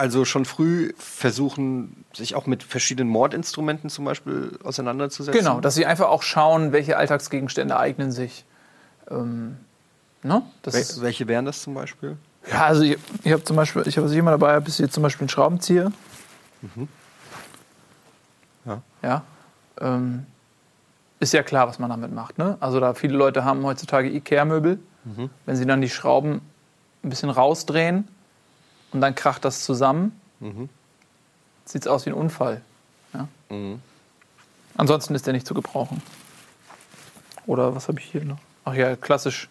Also 0.00 0.24
schon 0.24 0.46
früh 0.46 0.94
versuchen, 0.96 2.06
sich 2.14 2.34
auch 2.34 2.46
mit 2.46 2.62
verschiedenen 2.62 3.10
Mordinstrumenten 3.10 3.90
zum 3.90 4.06
Beispiel 4.06 4.58
auseinanderzusetzen. 4.64 5.38
Genau, 5.38 5.60
dass 5.60 5.74
Sie 5.74 5.84
einfach 5.84 6.08
auch 6.08 6.22
schauen, 6.22 6.72
welche 6.72 6.96
Alltagsgegenstände 6.96 7.78
eignen 7.78 8.10
sich. 8.10 8.46
Ähm, 9.10 9.58
ne? 10.22 10.40
Wel 10.62 10.84
welche 11.02 11.28
wären 11.28 11.44
das 11.44 11.60
zum 11.60 11.74
Beispiel? 11.74 12.16
ja, 12.50 12.64
also 12.64 12.80
ich, 12.80 12.96
ich 13.24 13.32
habe 13.32 13.44
zum 13.44 13.56
Beispiel, 13.56 13.82
ich 13.84 13.98
habe 13.98 14.08
ich 14.08 14.16
immer 14.16 14.30
dabei, 14.30 14.56
ist 14.66 14.78
hier 14.78 14.90
zum 14.90 15.02
Beispiel 15.02 15.26
ein 15.26 15.28
Schraubenzieher. 15.28 15.92
Ja. 18.64 18.80
Ja. 19.02 19.22
Ähm, 19.82 20.24
ist 21.18 21.34
ja 21.34 21.42
klar, 21.42 21.68
was 21.68 21.78
man 21.78 21.90
damit 21.90 22.14
macht. 22.14 22.38
Ne? 22.38 22.56
Also 22.60 22.80
da 22.80 22.94
viele 22.94 23.18
Leute 23.18 23.44
haben 23.44 23.62
heutzutage 23.66 24.08
Ikea-Möbel. 24.08 24.78
Wenn 25.44 25.56
sie 25.56 25.66
dann 25.66 25.82
die 25.82 25.90
Schrauben 25.90 26.40
ein 27.02 27.10
bisschen 27.10 27.28
rausdrehen 27.28 28.08
und 28.92 29.00
dann 29.00 29.14
kracht 29.14 29.44
das 29.44 29.64
zusammen, 29.64 30.20
sieht 31.64 31.82
es 31.82 31.86
aus 31.86 32.06
wie 32.06 32.10
ein 32.10 32.14
Unfall. 32.14 32.60
Ja? 33.12 33.28
Mhm. 33.48 33.80
Ansonsten 34.76 35.14
ist 35.14 35.26
der 35.26 35.32
nicht 35.32 35.46
zu 35.46 35.54
gebrauchen. 35.54 36.02
Oder 37.46 37.74
was 37.74 37.88
habe 37.88 37.98
ich 38.00 38.06
hier 38.06 38.24
noch? 38.24 38.38
Ach 38.64 38.74
ja, 38.74 38.96
klassisch, 38.96 39.48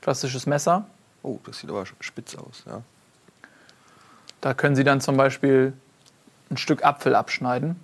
klassisches 0.00 0.46
Messer. 0.46 0.86
Oh, 1.22 1.38
das 1.44 1.58
sieht 1.58 1.70
aber 1.70 1.84
spitz 2.00 2.34
aus, 2.34 2.64
ja. 2.66 2.82
Da 4.40 4.54
können 4.54 4.74
Sie 4.74 4.84
dann 4.84 5.00
zum 5.00 5.16
Beispiel 5.16 5.74
ein 6.50 6.56
Stück 6.56 6.84
Apfel 6.84 7.14
abschneiden 7.14 7.78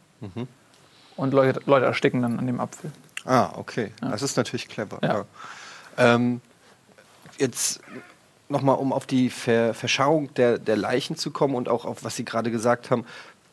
und 1.17 1.35
Leute, 1.35 1.61
Leute 1.67 1.87
ersticken 1.87 2.23
dann 2.23 2.39
an 2.39 2.47
dem 2.47 2.61
Apfel. 2.61 2.91
Ah, 3.25 3.51
okay. 3.57 3.93
Das 4.01 4.23
ist 4.23 4.37
natürlich 4.37 4.69
clever. 4.69 4.99
Ja. 5.03 5.09
Ja. 5.09 5.25
Ähm, 5.99 6.41
jetzt 7.39 7.81
nochmal, 8.49 8.77
um 8.77 8.93
auf 8.93 9.07
die 9.07 9.31
Ver 9.31 9.75
Verschauung 9.75 10.33
der, 10.35 10.59
der 10.59 10.77
Leichen 10.77 11.17
zu 11.17 11.31
kommen 11.31 11.55
und 11.55 11.69
auch 11.69 11.85
auf 11.85 12.05
was 12.05 12.17
Sie 12.17 12.25
gerade 12.25 12.51
gesagt 12.51 12.91
haben, 12.91 13.05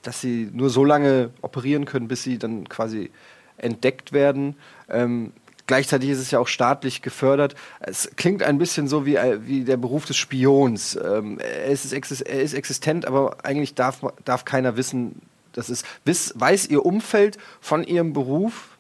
dass 0.02 0.22
Sie 0.22 0.50
nur 0.54 0.70
so 0.70 0.84
lange 0.84 1.32
operieren 1.42 1.86
können, 1.86 2.08
bis 2.08 2.24
sie 2.24 2.38
dann 2.38 2.68
quasi 2.70 3.12
entdeckt 3.58 4.12
werden. 4.12 4.56
Ähm, 4.90 5.32
gleichzeitig 5.68 6.10
ist 6.10 6.20
es 6.20 6.32
ja 6.32 6.40
auch 6.40 6.48
staatlich 6.48 7.02
gefördert. 7.02 7.56
Es 7.80 8.12
klingt 8.16 8.44
ein 8.44 8.58
bisschen 8.58 8.88
so 8.88 9.06
wie, 9.06 9.16
äh, 9.16 9.40
wie 9.46 9.64
der 9.64 9.78
Beruf 9.78 10.06
des 10.06 10.18
Spions. 10.18 10.96
Ähm, 10.96 11.40
er, 11.40 11.68
ist 11.68 11.92
er 11.92 12.42
ist 12.42 12.54
existent, 12.54 13.06
aber 13.06 13.38
eigentlich 13.44 13.76
darf, 13.76 14.02
darf 14.26 14.46
keiner 14.46 14.78
wissen, 14.78 15.22
das 15.54 15.70
ist. 15.70 15.86
Wiss, 16.04 16.34
weiß 16.36 16.68
Ihr 16.68 16.86
Umfeld 16.86 17.38
von 17.62 17.84
Ihrem 17.84 18.14
Beruf? 18.14 18.78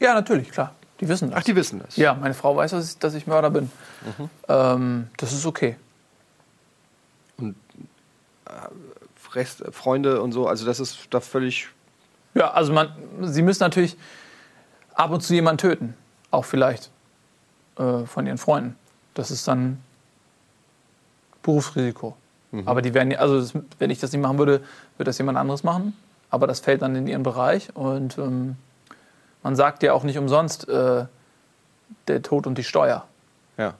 Ja, 0.00 0.14
natürlich, 0.14 0.50
klar. 0.50 0.74
Die 1.00 1.08
wissen 1.08 1.30
das. 1.30 1.38
Ach, 1.40 1.44
die 1.44 1.54
wissen 1.56 1.80
das. 1.84 1.96
ja, 1.96 2.14
meine 2.14 2.34
Frau 2.34 2.56
weiß, 2.56 2.72
dass 2.72 2.90
ich, 2.92 2.98
dass 2.98 3.14
ich 3.14 3.26
Mörder 3.26 3.50
bin. 3.50 3.70
Ähm, 4.48 5.08
das 5.16 5.32
ist 5.32 5.46
okay. 5.46 5.76
Rest, 9.34 9.62
Freunde 9.72 10.22
und 10.22 10.32
so, 10.32 10.46
also 10.46 10.64
das 10.64 10.80
ist 10.80 11.08
da 11.10 11.20
völlig. 11.20 11.68
Ja, 12.34 12.50
also 12.52 12.72
man, 12.72 12.90
sie 13.22 13.42
müssen 13.42 13.62
natürlich 13.62 13.96
ab 14.94 15.10
und 15.10 15.22
zu 15.22 15.34
jemanden 15.34 15.58
töten. 15.58 15.94
Auch 16.30 16.44
vielleicht 16.46 16.90
äh, 17.78 18.04
von 18.06 18.26
ihren 18.26 18.38
Freunden. 18.38 18.74
Das 19.14 19.30
ist 19.30 19.46
dann 19.48 19.78
Berufsrisiko. 21.42 22.16
Aber 22.64 22.80
die 22.80 22.94
werden, 22.94 23.10
ja- 23.10 23.18
also 23.18 23.38
das, 23.40 23.52
wenn 23.78 23.90
ich 23.90 23.98
das 24.00 24.12
nicht 24.12 24.22
machen 24.22 24.38
würde, 24.38 24.60
würde 24.96 25.08
das 25.10 25.18
jemand 25.18 25.36
anderes 25.36 25.62
machen. 25.64 25.94
Aber 26.30 26.46
das 26.46 26.60
fällt 26.60 26.80
dann 26.80 26.96
in 26.96 27.06
ihren 27.06 27.22
Bereich. 27.22 27.68
Und 27.76 28.16
ähm, 28.16 28.56
man 29.42 29.56
sagt 29.56 29.82
ja 29.82 29.92
auch 29.92 30.04
nicht 30.04 30.18
umsonst 30.18 30.68
äh, 30.68 31.04
der 32.06 32.22
Tod 32.22 32.46
und 32.46 32.58
die 32.58 32.64
Steuer. 32.64 33.04
Ja. 33.56 33.74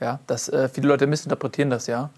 Ja, 0.00 0.18
das, 0.26 0.48
äh, 0.48 0.68
viele 0.68 0.88
Leute 0.88 1.06
missinterpretieren 1.06 1.70
das 1.70 1.86
ja. 1.86 2.10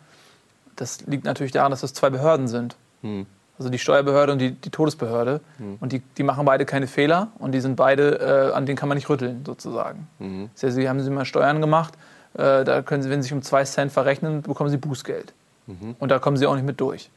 Das 0.77 1.03
liegt 1.03 1.25
natürlich 1.25 1.53
daran, 1.53 1.71
dass 1.71 1.83
das 1.83 1.93
zwei 1.93 2.11
Behörden 2.11 2.49
sind. 2.49 2.77
Hm. 3.03 3.27
Also 3.59 3.71
die 3.71 3.79
Steuerbehörde 3.79 4.33
und 4.33 4.39
die, 4.39 4.53
die 4.53 4.71
Todesbehörde. 4.71 5.41
Und 5.81 5.93
die, 5.93 6.01
die 6.01 6.23
machen 6.25 6.45
beide 6.45 6.65
keine 6.65 6.89
Fehler 6.89 7.29
und 7.39 7.53
die 7.53 7.61
sind 7.61 7.77
beide, 7.77 8.51
äh, 8.51 8.53
an 8.53 8.67
denen 8.67 8.77
kann 8.77 8.89
man 8.89 8.97
nicht 8.97 9.09
rütteln, 9.09 9.45
sozusagen. 9.47 10.09
Mhm. 10.19 10.51
Das 10.55 10.65
heißt, 10.65 10.75
sie 10.75 10.89
haben 10.89 11.01
sie 11.01 11.11
mal 11.11 11.25
Steuern 11.25 11.61
gemacht, 11.61 11.95
äh, 12.35 12.65
da 12.65 12.83
können 12.83 13.03
sie, 13.03 13.11
wenn 13.11 13.23
sie 13.23 13.29
sich 13.29 13.33
um 13.33 13.43
zwei 13.43 13.63
Cent 13.65 13.93
verrechnen, 13.93 14.43
bekommen 14.43 14.71
sie 14.71 14.77
Bußgeld. 14.77 15.33
Mhm. 15.67 15.95
Und 16.01 16.09
da 16.09 16.19
kommen 16.19 16.37
sie 16.37 16.47
auch 16.47 16.55
nicht 16.55 16.67
mit 16.67 16.81
durch. 16.81 17.11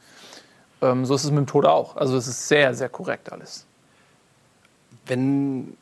Ähm, 0.80 1.04
so 1.04 1.16
ist 1.16 1.24
es 1.24 1.30
mit 1.30 1.38
dem 1.38 1.46
Tod 1.46 1.66
auch. 1.66 1.96
Also 1.96 2.16
es 2.16 2.28
ist 2.28 2.46
sehr, 2.46 2.72
sehr 2.74 2.88
korrekt 2.88 3.32
alles. 3.32 3.66
Wenn, 5.08 5.76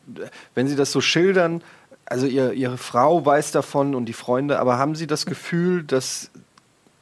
wenn 0.54 0.68
Sie 0.68 0.76
das 0.76 0.92
so 0.92 1.00
schildern, 1.00 1.62
also 2.04 2.26
ihr, 2.26 2.52
Ihre 2.52 2.78
Frau 2.78 3.24
weiß 3.24 3.52
davon 3.52 3.94
und 3.94 4.06
die 4.06 4.12
Freunde, 4.12 4.58
aber 4.58 4.78
haben 4.78 4.94
Sie 4.94 5.06
das 5.06 5.26
Gefühl, 5.26 5.82
dass 5.82 6.30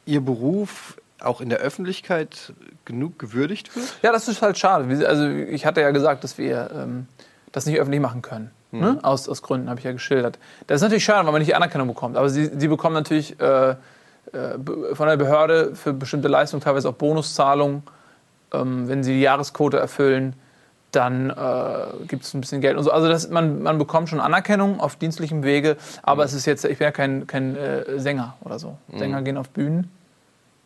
Ihr 0.05 0.21
Beruf 0.21 0.97
auch 1.19 1.41
in 1.41 1.49
der 1.49 1.59
Öffentlichkeit 1.59 2.53
genug 2.85 3.17
gewürdigt 3.19 3.75
wird? 3.75 3.85
Ja, 4.01 4.11
das 4.11 4.27
ist 4.27 4.41
halt 4.41 4.57
schade. 4.57 5.07
Also 5.07 5.27
ich 5.27 5.65
hatte 5.65 5.81
ja 5.81 5.91
gesagt, 5.91 6.23
dass 6.23 6.37
wir 6.37 6.69
ähm, 6.73 7.07
das 7.51 7.65
nicht 7.65 7.79
öffentlich 7.79 8.01
machen 8.01 8.21
können. 8.21 8.51
Ne? 8.71 8.99
Aus, 9.03 9.29
aus 9.29 9.41
Gründen 9.41 9.69
habe 9.69 9.79
ich 9.79 9.85
ja 9.85 9.93
geschildert. 9.93 10.37
Das 10.67 10.77
ist 10.77 10.81
natürlich 10.81 11.05
schade, 11.05 11.25
weil 11.25 11.31
man 11.31 11.41
nicht 11.41 11.55
Anerkennung 11.55 11.87
bekommt. 11.87 12.17
Aber 12.17 12.29
sie, 12.29 12.51
sie 12.57 12.67
bekommen 12.67 12.93
natürlich 12.93 13.39
äh, 13.39 13.69
äh, 13.69 13.75
von 14.93 15.07
der 15.07 15.17
Behörde 15.17 15.75
für 15.75 15.93
bestimmte 15.93 16.27
Leistungen 16.27 16.61
teilweise 16.61 16.89
auch 16.89 16.93
Bonuszahlungen. 16.93 17.83
Ähm, 18.53 18.87
wenn 18.87 19.03
sie 19.03 19.13
die 19.13 19.21
Jahresquote 19.21 19.77
erfüllen, 19.77 20.35
dann 20.95 21.29
äh, 21.29 22.05
gibt 22.07 22.23
es 22.23 22.33
ein 22.33 22.41
bisschen 22.41 22.61
Geld 22.61 22.77
und 22.77 22.83
so. 22.83 22.91
Also 22.91 23.07
das, 23.07 23.29
man, 23.29 23.61
man 23.61 23.77
bekommt 23.77 24.09
schon 24.09 24.19
Anerkennung 24.19 24.79
auf 24.79 24.95
dienstlichem 24.95 25.43
Wege, 25.43 25.77
aber 26.03 26.23
es 26.23 26.33
ist 26.33 26.45
jetzt, 26.45 26.65
ich 26.65 26.77
bin 26.77 26.85
ja 26.85 26.91
kein, 26.91 27.27
kein 27.27 27.55
äh, 27.55 27.99
Sänger 27.99 28.35
oder 28.41 28.59
so. 28.59 28.77
Sänger 28.95 29.21
gehen 29.21 29.37
auf 29.37 29.49
Bühnen. 29.49 29.91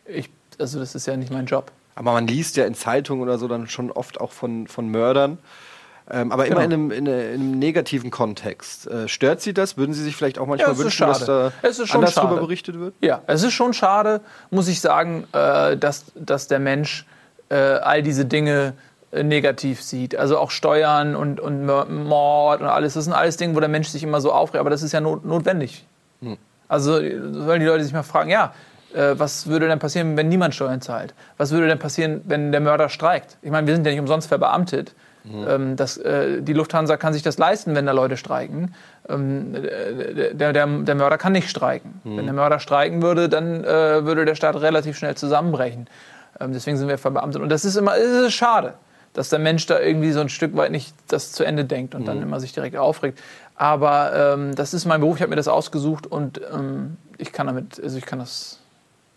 Ich, 0.06 0.30
also 0.58 0.78
das 0.78 0.94
ist 0.94 1.06
ja 1.06 1.16
nicht 1.16 1.32
mein 1.32 1.46
Job. 1.46 1.70
Aber 1.94 2.12
man 2.12 2.26
liest 2.26 2.56
ja 2.56 2.64
in 2.64 2.74
Zeitungen 2.74 3.22
oder 3.22 3.38
so 3.38 3.48
dann 3.48 3.68
schon 3.68 3.90
oft 3.90 4.20
auch 4.20 4.32
von, 4.32 4.66
von 4.66 4.88
Mördern. 4.88 5.38
Ähm, 6.12 6.32
aber 6.32 6.46
immer 6.46 6.66
Genau. 6.66 6.66
in, 6.66 6.72
einem, 6.72 6.90
in, 6.90 7.08
einem, 7.08 7.34
in 7.34 7.40
einem 7.40 7.58
negativen 7.58 8.10
Kontext. 8.10 8.86
Äh, 8.88 9.06
stört 9.06 9.40
Sie 9.42 9.54
das? 9.54 9.76
Würden 9.76 9.92
Sie 9.94 10.02
sich 10.02 10.16
vielleicht 10.16 10.38
auch 10.38 10.46
manchmal 10.46 10.72
Ja, 10.72 10.78
wünschen, 10.78 11.06
dass 11.06 11.24
da 11.24 11.52
anders 11.62 11.86
schade. 11.88 12.10
darüber 12.14 12.40
berichtet 12.40 12.78
wird? 12.80 12.94
Ja, 13.00 13.22
es 13.26 13.42
ist 13.44 13.52
schon 13.52 13.72
schade, 13.74 14.20
muss 14.50 14.66
ich 14.66 14.80
sagen, 14.80 15.24
äh, 15.32 15.76
dass, 15.76 16.06
dass 16.16 16.48
der 16.48 16.58
Mensch 16.58 17.06
äh, 17.48 17.54
all 17.54 18.02
diese 18.02 18.24
Dinge 18.24 18.72
negativ 19.12 19.82
sieht. 19.82 20.16
Also 20.16 20.38
auch 20.38 20.50
Steuern 20.50 21.16
und, 21.16 21.40
und 21.40 21.66
Mord 21.66 22.60
und 22.60 22.68
alles. 22.68 22.94
Das 22.94 23.04
sind 23.04 23.12
alles 23.12 23.36
Dinge, 23.36 23.56
wo 23.56 23.60
der 23.60 23.68
Mensch 23.68 23.88
sich 23.88 24.02
immer 24.02 24.20
so 24.20 24.32
aufregt. 24.32 24.60
Aber 24.60 24.70
das 24.70 24.82
ist 24.82 24.92
ja 24.92 25.00
not, 25.00 25.24
notwendig. 25.24 25.84
Also 26.68 27.00
äh, 27.00 27.18
sollen 27.32 27.60
die 27.60 27.66
Leute 27.66 27.84
sich 27.84 27.92
mal 27.92 28.02
fragen, 28.02 28.30
ja, 28.30 28.54
äh, 28.94 29.14
was 29.16 29.48
würde 29.48 29.66
denn 29.68 29.78
passieren, 29.78 30.16
wenn 30.16 30.28
niemand 30.28 30.54
Steuern 30.54 30.80
zahlt? 30.80 31.14
Was 31.36 31.50
würde 31.50 31.66
denn 31.66 31.78
passieren, 31.78 32.22
wenn 32.26 32.52
der 32.52 32.60
Mörder 32.60 32.88
streikt? 32.88 33.36
Ich 33.42 33.50
meine, 33.50 33.66
wir 33.66 33.74
sind 33.74 33.84
ja 33.84 33.90
nicht 33.90 34.00
umsonst 34.00 34.28
verbeamtet. 34.28 34.94
Ähm, 35.24 35.76
das, 35.76 35.98
äh, 35.98 36.40
die 36.40 36.54
Lufthansa 36.54 36.96
kann 36.96 37.12
sich 37.12 37.22
das 37.22 37.36
leisten, 37.36 37.74
wenn 37.74 37.84
da 37.86 37.92
Leute 37.92 38.16
streiken. 38.16 38.74
Ähm, 39.08 39.54
äh, 39.54 40.34
der, 40.34 40.52
der, 40.52 40.66
der 40.66 40.94
Mörder 40.94 41.18
kann 41.18 41.32
nicht 41.32 41.50
streiken. 41.50 42.00
Wenn 42.04 42.24
der 42.24 42.32
Mörder 42.32 42.58
streiken 42.58 43.02
würde, 43.02 43.28
dann 43.28 43.62
äh, 43.64 44.04
würde 44.04 44.24
der 44.24 44.34
Staat 44.34 44.56
relativ 44.56 44.96
schnell 44.96 45.16
zusammenbrechen. 45.16 45.88
Ähm, 46.40 46.52
deswegen 46.52 46.78
sind 46.78 46.88
wir 46.88 46.96
verbeamtet. 46.96 47.42
Und 47.42 47.50
das 47.50 47.64
ist 47.64 47.76
immer 47.76 47.96
es 47.96 48.28
ist 48.28 48.32
schade, 48.32 48.74
dass 49.12 49.28
der 49.28 49.38
Mensch 49.38 49.66
da 49.66 49.80
irgendwie 49.80 50.12
so 50.12 50.20
ein 50.20 50.28
Stück 50.28 50.56
weit 50.56 50.70
nicht 50.70 50.94
das 51.08 51.32
zu 51.32 51.44
Ende 51.44 51.64
denkt 51.64 51.94
und 51.94 52.06
dann 52.06 52.22
immer 52.22 52.40
sich 52.40 52.52
direkt 52.52 52.76
aufregt. 52.76 53.20
Aber 53.56 54.12
ähm, 54.14 54.54
das 54.54 54.72
ist 54.72 54.86
mein 54.86 55.00
Beruf, 55.00 55.16
ich 55.16 55.22
habe 55.22 55.30
mir 55.30 55.36
das 55.36 55.48
ausgesucht 55.48 56.06
und 56.06 56.40
ähm, 56.52 56.96
ich 57.18 57.32
kann 57.32 57.46
damit, 57.46 57.80
also 57.82 57.98
ich 57.98 58.06
kann 58.06 58.18
das 58.18 58.58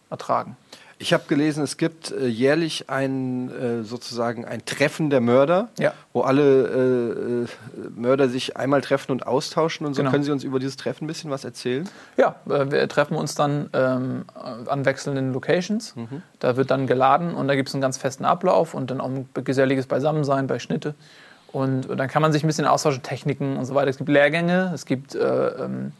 ertragen. 0.09 0.57
Ich 1.03 1.12
habe 1.12 1.24
gelesen, 1.27 1.65
es 1.65 1.75
gibt 1.75 2.12
äh, 2.12 2.27
jährlich 2.27 2.89
ein 2.89 3.51
äh, 3.51 3.83
sozusagen 3.83 4.45
ein 4.45 4.63
Treffen 4.63 5.10
der 5.10 5.19
Mörder, 5.19 5.67
Ja. 5.77 5.91
wo 6.13 6.22
alle 6.22 6.41
äh, 6.41 7.43
äh, 7.43 7.48
Mörder 7.93 8.29
sich 8.29 8.55
einmal 8.55 8.79
treffen 8.79 9.12
und 9.12 9.27
austauschen 9.27 9.86
und 9.86 9.95
so. 9.95 10.01
Genau. 10.01 10.12
Können 10.12 10.24
Sie 10.24 10.31
uns 10.31 10.45
über 10.45 10.60
dieses 10.60 10.77
Treffen 10.77 11.03
ein 11.03 11.07
bisschen 11.07 11.29
was 11.29 11.43
erzählen? 11.43 11.89
Ja, 12.15 12.36
äh, 12.50 12.72
wir 12.72 12.88
treffen 12.88 13.17
uns 13.17 13.36
dann 13.36 13.69
ähm, 13.74 14.24
an 14.65 14.86
wechselnden 14.86 15.33
Locations. 15.33 15.93
Da 16.39 16.55
wird 16.55 16.72
dann 16.72 16.88
geladen 16.88 17.36
und 17.36 17.50
da 17.50 17.55
gibt 17.55 17.67
es 17.67 17.75
einen 17.75 17.81
ganz 17.81 17.98
festen 17.98 18.24
Ablauf 18.24 18.74
und 18.74 18.89
dann 18.89 19.01
auch 19.01 19.10
ein 19.10 19.27
geselliges 19.43 19.88
Beisammensein 19.88 20.48
bei 20.48 20.57
Schnitte. 20.60 20.95
Und 21.51 21.88
dann 22.00 22.07
kann 22.07 22.22
man 22.22 22.31
sich 22.31 22.45
ein 22.45 22.48
bisschen 22.48 22.65
austauschen, 22.65 23.03
Techniken 23.03 23.57
und 23.57 23.65
so 23.65 23.75
weiter. 23.75 23.89
Es 23.89 23.98
gibt 23.98 24.10
Lehrgänge, 24.10 24.72
es 24.74 24.86
gibt 24.86 25.15
äh, 25.15 25.48
ähm, 25.50 25.91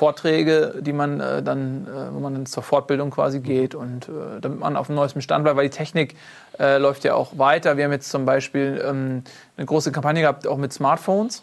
Vorträge, 0.00 0.76
die 0.80 0.94
man 0.94 1.20
äh, 1.20 1.42
dann, 1.42 1.86
äh, 1.86 2.14
wo 2.14 2.20
man 2.20 2.32
dann 2.32 2.46
zur 2.46 2.62
Fortbildung 2.62 3.10
quasi 3.10 3.40
geht 3.40 3.74
und 3.74 4.08
äh, 4.08 4.40
damit 4.40 4.58
man 4.58 4.78
auf 4.78 4.86
dem 4.86 4.94
neuesten 4.94 5.20
Stand 5.20 5.44
bleibt, 5.44 5.58
weil 5.58 5.68
die 5.68 5.76
Technik 5.76 6.16
äh, 6.58 6.78
läuft 6.78 7.04
ja 7.04 7.14
auch 7.14 7.36
weiter. 7.36 7.76
Wir 7.76 7.84
haben 7.84 7.92
jetzt 7.92 8.08
zum 8.08 8.24
Beispiel 8.24 8.82
ähm, 8.82 9.22
eine 9.58 9.66
große 9.66 9.92
Kampagne 9.92 10.22
gehabt, 10.22 10.46
auch 10.46 10.56
mit 10.56 10.72
Smartphones. 10.72 11.42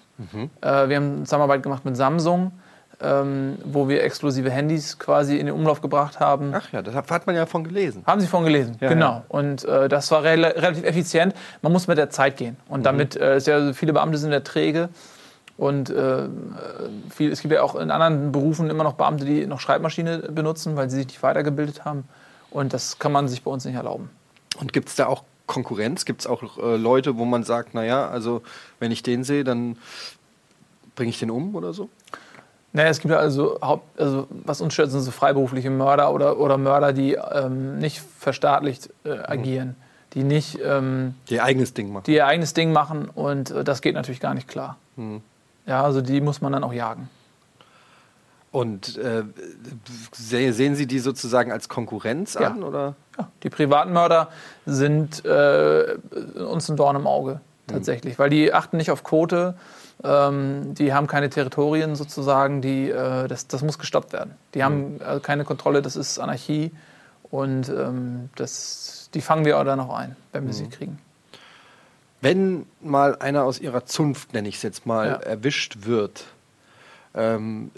Äh, 0.62 0.90
wir 0.90 0.96
haben 0.96 1.12
eine 1.18 1.24
Zusammenarbeit 1.26 1.62
gemacht 1.62 1.86
mit 1.86 1.96
Samsung, 1.96 2.52
ähm, 3.00 3.60
wo 3.64 3.90
wir 3.90 4.04
exklusive 4.04 4.50
Handys 4.50 4.98
quasi 4.98 5.38
in 5.38 5.46
den 5.46 5.54
Umlauf 5.54 5.82
gebracht 5.82 6.20
haben. 6.20 6.52
Ach 6.56 6.74
ja, 6.74 6.82
das 6.82 6.96
hat, 6.96 7.28
man 7.28 7.36
ja 7.36 7.46
von 7.46 7.64
gelesen. 7.64 8.02
Haben 8.08 8.22
Sie 8.22 8.28
von 8.28 8.44
gelesen? 8.44 8.78
Ja, 8.80 8.90
genau. 8.90 9.12
ja. 9.12 9.24
Und 9.28 9.66
äh, 9.66 9.88
das 9.88 10.10
war 10.10 10.24
rel 10.24 10.44
relativ 10.44 10.84
effizient. 10.84 11.36
Man 11.62 11.72
muss 11.72 11.86
mit 11.86 12.00
der 12.00 12.10
Zeit 12.10 12.38
gehen. 12.38 12.58
Und 12.68 12.88
damit 12.88 13.16
äh, 13.16 13.38
ist 13.38 13.46
ja 13.46 13.72
viele 13.74 13.94
Beamte 13.94 14.18
sind 14.18 14.32
ja 14.32 14.40
träge. 14.40 14.90
Und 15.58 15.90
äh, 15.90 16.28
viel, 17.10 17.32
es 17.32 17.42
gibt 17.42 17.54
ja 17.54 17.64
auch 17.64 17.76
in 17.76 17.90
anderen 17.90 18.32
Berufen 18.32 18.70
immer 18.70 18.84
noch 18.84 18.94
Beamte, 18.94 19.26
die 19.26 19.48
noch 19.48 19.60
Schreibmaschine 19.60 20.20
benutzen, 20.30 20.76
weil 20.76 20.90
sie 20.90 20.98
sich 20.98 21.08
nicht 21.08 21.24
weitergebildet 21.24 21.84
haben. 21.84 22.04
Und 22.52 22.74
das 22.74 23.00
kann 23.00 23.12
man 23.12 23.28
sich 23.28 23.44
bei 23.44 23.52
uns 23.52 23.66
nicht 23.66 23.76
erlauben. 23.76 24.10
Und 24.60 24.72
gibt 24.72 24.90
es 24.90 24.96
da 24.96 25.08
auch 25.08 25.24
Konkurrenz? 25.48 26.06
Gibt 26.06 26.22
es 26.22 26.28
auch 26.28 26.58
äh, 26.58 26.76
Leute, 26.78 27.18
wo 27.18 27.26
man 27.26 27.44
sagt, 27.44 27.74
naja, 27.74 28.08
also 28.08 28.42
wenn 28.80 28.92
ich 28.92 29.02
den 29.02 29.24
sehe, 29.24 29.44
dann 29.44 29.78
bringe 30.96 31.10
ich 31.10 31.20
den 31.20 31.32
um 31.32 31.56
oder 31.56 31.74
so? 31.74 31.90
Naja, 32.74 32.90
es 32.90 33.00
gibt 33.00 33.12
ja 33.12 33.20
also, 33.20 33.58
Haupt, 33.62 34.00
also 34.00 34.28
was 34.30 34.62
uns 34.62 34.74
stört, 34.74 34.92
sind 34.92 35.02
so 35.02 35.12
freiberufliche 35.12 35.70
Mörder 35.72 36.14
oder, 36.14 36.38
oder 36.38 36.58
Mörder, 36.58 36.94
die 36.94 37.14
ähm, 37.14 37.80
nicht 37.80 38.02
verstaatlicht 38.20 38.90
äh, 39.06 39.18
agieren, 39.18 39.76
die 40.14 40.24
nicht 40.24 40.60
ähm, 40.64 41.16
Die 41.30 41.36
ihr 41.36 41.44
eigenes 41.44 41.74
Ding 41.74 41.92
machen. 41.92 42.04
die 42.06 42.14
ihr 42.14 42.28
eigenes 42.28 42.54
Ding 42.54 42.72
machen 42.74 43.10
und 43.10 43.50
äh, 43.52 43.64
das 43.64 43.82
geht 43.82 43.96
natürlich 43.96 44.20
gar 44.20 44.34
nicht 44.34 44.48
klar. 44.48 44.78
Ja, 45.68 45.84
also 45.84 46.02
die 46.02 46.20
muss 46.22 46.42
man 46.42 46.54
dann 46.54 46.64
auch 46.64 46.74
jagen. 46.74 47.10
Und 48.52 48.98
äh, 48.98 49.24
se- 50.14 50.54
sehen 50.54 50.76
Sie 50.76 50.88
die 50.88 51.00
sozusagen 51.00 51.52
als 51.52 51.70
Konkurrenz 51.70 52.34
Ja. 52.36 52.48
an? 52.52 52.64
Oder? 52.64 52.96
Ja, 53.20 53.28
die 53.44 53.50
privaten 53.50 53.94
Mörder 53.94 54.30
sind 54.66 55.24
äh, 55.26 55.98
uns 56.50 56.70
ein 56.70 56.78
Dorn 56.78 56.96
im 56.96 57.06
Auge 57.06 57.42
tatsächlich, 57.68 58.18
weil 58.18 58.30
die 58.30 58.54
achten 58.54 58.78
nicht 58.78 58.90
auf 58.92 59.04
Quote, 59.04 59.56
Ähm, 60.04 60.76
die 60.76 60.94
haben 60.94 61.08
keine 61.08 61.28
Territorien 61.28 61.96
sozusagen, 61.96 62.62
die, 62.62 62.88
äh, 62.92 63.28
das, 63.28 63.48
das 63.48 63.64
muss 63.64 63.80
gestoppt 63.80 64.14
werden. 64.14 64.36
Die 64.54 64.64
haben 64.64 65.02
äh, 65.02 65.20
keine 65.20 65.44
Kontrolle, 65.44 65.82
das 65.82 65.96
ist 65.96 66.20
Anarchie 66.20 66.72
und 67.32 67.68
ähm, 67.70 68.30
das, 68.36 69.10
die 69.16 69.22
fangen 69.22 69.44
wir 69.44 69.58
auch 69.58 69.64
dann 69.64 69.80
noch 69.80 69.90
ein, 69.98 70.16
wenn 70.34 70.46
wir 70.46 70.54
sie 70.54 70.70
kriegen. 70.70 71.00
Wenn 72.22 72.66
mal 72.82 73.16
einer 73.18 73.44
aus 73.44 73.60
ihrer 73.60 73.86
Zunft, 73.86 74.34
nenne 74.34 74.50
ich 74.50 74.56
es 74.56 74.64
jetzt 74.64 74.86
mal, 74.86 75.08
Ja. 75.08 75.14
erwischt 75.18 75.78
wird, 75.86 76.26
ähm, 77.16 77.72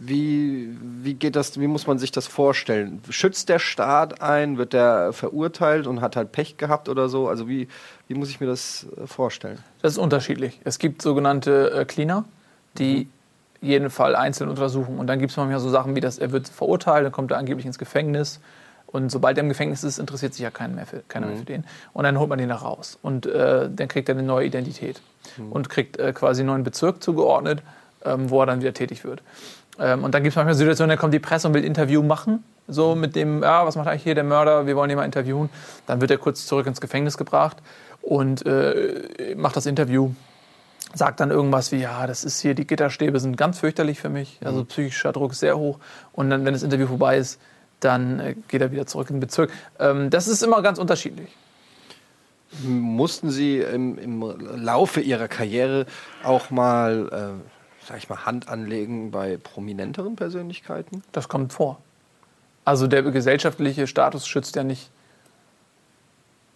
wie, 0.00 0.68
wie 1.02 1.14
geht 1.14 1.34
das, 1.36 1.58
wie 1.58 1.66
muss 1.66 1.86
man 1.86 1.98
sich 1.98 2.12
das 2.12 2.26
vorstellen? 2.26 3.00
Schützt 3.10 3.48
der 3.48 3.58
Staat 3.58 4.20
ein, 4.20 4.56
wird 4.56 4.72
der 4.72 5.12
verurteilt 5.12 5.86
und 5.86 6.00
hat 6.00 6.14
halt 6.16 6.30
Pech 6.32 6.56
gehabt 6.58 6.88
oder 6.88 7.08
so? 7.08 7.28
Also 7.28 7.48
wie, 7.48 7.68
wie 8.06 8.14
muss 8.14 8.30
ich 8.30 8.40
mir 8.40 8.46
das 8.46 8.86
äh, 8.96 9.06
vorstellen? 9.06 9.58
Das 9.82 9.92
ist 9.92 9.98
unterschiedlich. 9.98 10.60
Es 10.64 10.78
gibt 10.78 11.02
sogenannte 11.02 11.72
äh, 11.72 11.84
Cleaner, 11.84 12.24
die 12.78 13.08
jeden 13.60 13.90
Fall 13.90 14.14
einzeln 14.14 14.48
untersuchen. 14.48 14.98
Und 15.00 15.08
dann 15.08 15.18
gibt 15.18 15.32
es 15.32 15.36
manchmal 15.36 15.58
so 15.58 15.70
Sachen 15.70 15.96
wie, 15.96 16.00
dass 16.00 16.18
er 16.18 16.30
wird 16.30 16.48
verurteilt, 16.48 17.04
dann 17.04 17.12
kommt 17.12 17.32
er 17.32 17.38
angeblich 17.38 17.66
ins 17.66 17.78
Gefängnis. 17.78 18.38
Und 18.90 19.10
sobald 19.10 19.36
er 19.36 19.42
im 19.42 19.50
Gefängnis 19.50 19.84
ist, 19.84 19.98
interessiert 19.98 20.32
sich 20.32 20.42
ja 20.42 20.50
keiner 20.50 20.74
mehr 20.74 20.86
für, 20.86 21.02
keiner 21.08 21.26
mehr 21.26 21.36
für 21.36 21.44
den. 21.44 21.64
Und 21.92 22.04
dann 22.04 22.18
holt 22.18 22.30
man 22.30 22.38
den 22.38 22.48
da 22.48 22.56
raus. 22.56 22.98
Und 23.02 23.26
äh, 23.26 23.68
dann 23.70 23.86
kriegt 23.88 24.08
er 24.08 24.14
eine 24.14 24.24
neue 24.24 24.46
Identität. 24.46 25.02
Und 25.50 25.68
kriegt 25.68 25.98
äh, 25.98 26.12
quasi 26.14 26.40
einen 26.40 26.48
neuen 26.48 26.64
Bezirk 26.64 27.02
zugeordnet, 27.02 27.62
ähm, 28.04 28.30
wo 28.30 28.40
er 28.40 28.46
dann 28.46 28.60
wieder 28.60 28.72
tätig 28.72 29.04
wird. 29.04 29.22
Ähm, 29.78 30.04
und 30.04 30.14
dann 30.14 30.22
gibt 30.22 30.32
es 30.32 30.36
manchmal 30.36 30.54
Situationen, 30.54 30.88
da 30.88 30.96
kommt 30.96 31.12
die 31.12 31.18
Presse 31.18 31.48
und 31.48 31.54
will 31.54 31.64
Interview 31.64 32.02
machen. 32.02 32.42
So 32.66 32.94
mit 32.94 33.14
dem, 33.14 33.42
ja, 33.42 33.66
was 33.66 33.76
macht 33.76 33.88
eigentlich 33.88 34.04
hier 34.04 34.14
der 34.14 34.24
Mörder? 34.24 34.66
Wir 34.66 34.74
wollen 34.74 34.90
ihn 34.90 34.96
mal 34.96 35.04
interviewen. 35.04 35.50
Dann 35.86 36.00
wird 36.00 36.10
er 36.10 36.18
kurz 36.18 36.46
zurück 36.46 36.66
ins 36.66 36.80
Gefängnis 36.80 37.18
gebracht 37.18 37.58
und 38.00 38.46
äh, 38.46 39.34
macht 39.36 39.56
das 39.56 39.66
Interview 39.66 40.12
sagt 40.94 41.20
dann 41.20 41.30
irgendwas 41.30 41.70
wie, 41.70 41.80
ja, 41.80 42.06
das 42.06 42.24
ist 42.24 42.40
hier, 42.40 42.54
die 42.54 42.66
Gitterstäbe 42.66 43.20
sind 43.20 43.36
ganz 43.36 43.58
fürchterlich 43.58 44.00
für 44.00 44.08
mich, 44.08 44.40
also 44.42 44.64
psychischer 44.64 45.12
Druck 45.12 45.32
ist 45.32 45.40
sehr 45.40 45.58
hoch. 45.58 45.78
Und 46.12 46.30
dann, 46.30 46.46
wenn 46.46 46.54
das 46.54 46.62
Interview 46.62 46.86
vorbei 46.86 47.18
ist, 47.18 47.38
dann 47.80 48.20
äh, 48.20 48.34
geht 48.48 48.60
er 48.60 48.72
wieder 48.72 48.86
zurück 48.86 49.10
in 49.10 49.16
den 49.16 49.20
Bezirk. 49.20 49.50
Ähm, 49.78 50.10
das 50.10 50.28
ist 50.28 50.42
immer 50.42 50.62
ganz 50.62 50.78
unterschiedlich. 50.78 51.28
Mussten 52.62 53.30
Sie 53.30 53.58
im, 53.58 53.98
im 53.98 54.22
Laufe 54.56 55.00
Ihrer 55.00 55.28
Karriere 55.28 55.86
auch 56.24 56.50
mal, 56.50 57.42
äh, 57.90 57.96
ich 57.96 58.08
mal, 58.08 58.24
Hand 58.24 58.48
anlegen 58.48 59.10
bei 59.10 59.36
prominenteren 59.36 60.16
Persönlichkeiten? 60.16 61.02
Das 61.12 61.28
kommt 61.28 61.52
vor. 61.52 61.80
Also 62.64 62.86
der 62.86 63.02
gesellschaftliche 63.02 63.86
Status 63.86 64.26
schützt 64.26 64.56
ja 64.56 64.64
nicht 64.64 64.90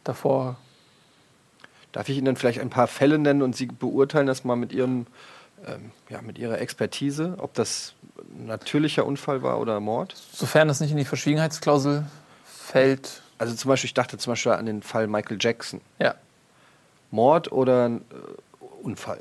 davor. 0.05 0.57
Darf 1.93 2.09
ich 2.09 2.17
Ihnen 2.17 2.26
dann 2.26 2.37
vielleicht 2.37 2.61
ein 2.61 2.71
paar 2.71 2.87
Fälle 2.87 3.19
nennen 3.19 3.43
und 3.43 3.55
Sie 3.55 3.67
beurteilen 3.67 4.26
das 4.26 4.45
mal 4.45 4.57
mit 4.57 4.73
Ihrem, 4.73 5.07
ja, 6.09 6.21
mit 6.23 6.38
Ihrer 6.38 6.61
Expertise, 6.61 7.35
ob 7.38 7.54
das 7.54 7.95
ein 8.37 8.47
natürlicher 8.47 9.07
Unfall 9.07 9.42
war 9.42 9.61
oder 9.61 9.78
Mord? 9.81 10.14
Sofern 10.33 10.69
das 10.69 10.81
nicht 10.81 10.90
in 10.90 10.97
die 10.97 11.04
Verschwiegenheitsklausel 11.04 12.04
fällt, 12.45 13.23
Also 13.38 13.54
zum 13.54 13.69
Beispiel, 13.69 13.88
ich 13.88 13.95
dachte 13.95 14.19
zum 14.19 14.33
Beispiel 14.33 14.52
an 14.52 14.66
den 14.66 14.83
Fall 14.83 15.07
Michael 15.07 15.38
Jackson. 15.40 15.81
ja. 15.99 16.14
Mord 17.11 17.52
oder 17.52 17.87
äh, 17.88 18.00
Unfall? 18.83 19.21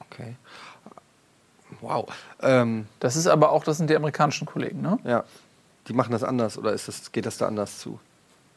Okay. 0.00 0.36
Wow. 1.80 2.08
Ähm, 2.40 2.86
Das 3.00 3.16
ist 3.16 3.26
aber 3.26 3.50
auch, 3.50 3.64
das 3.64 3.78
sind 3.78 3.90
die 3.90 3.96
amerikanischen 3.96 4.46
Kollegen, 4.46 4.80
ne? 4.82 4.98
ja. 5.04 5.24
Die 5.88 5.92
machen 5.92 6.12
das 6.12 6.22
anders 6.24 6.56
oder 6.56 6.72
ist 6.72 6.88
das, 6.88 7.10
geht 7.12 7.26
das 7.26 7.36
da 7.38 7.46
anders 7.46 7.78
zu? 7.78 7.98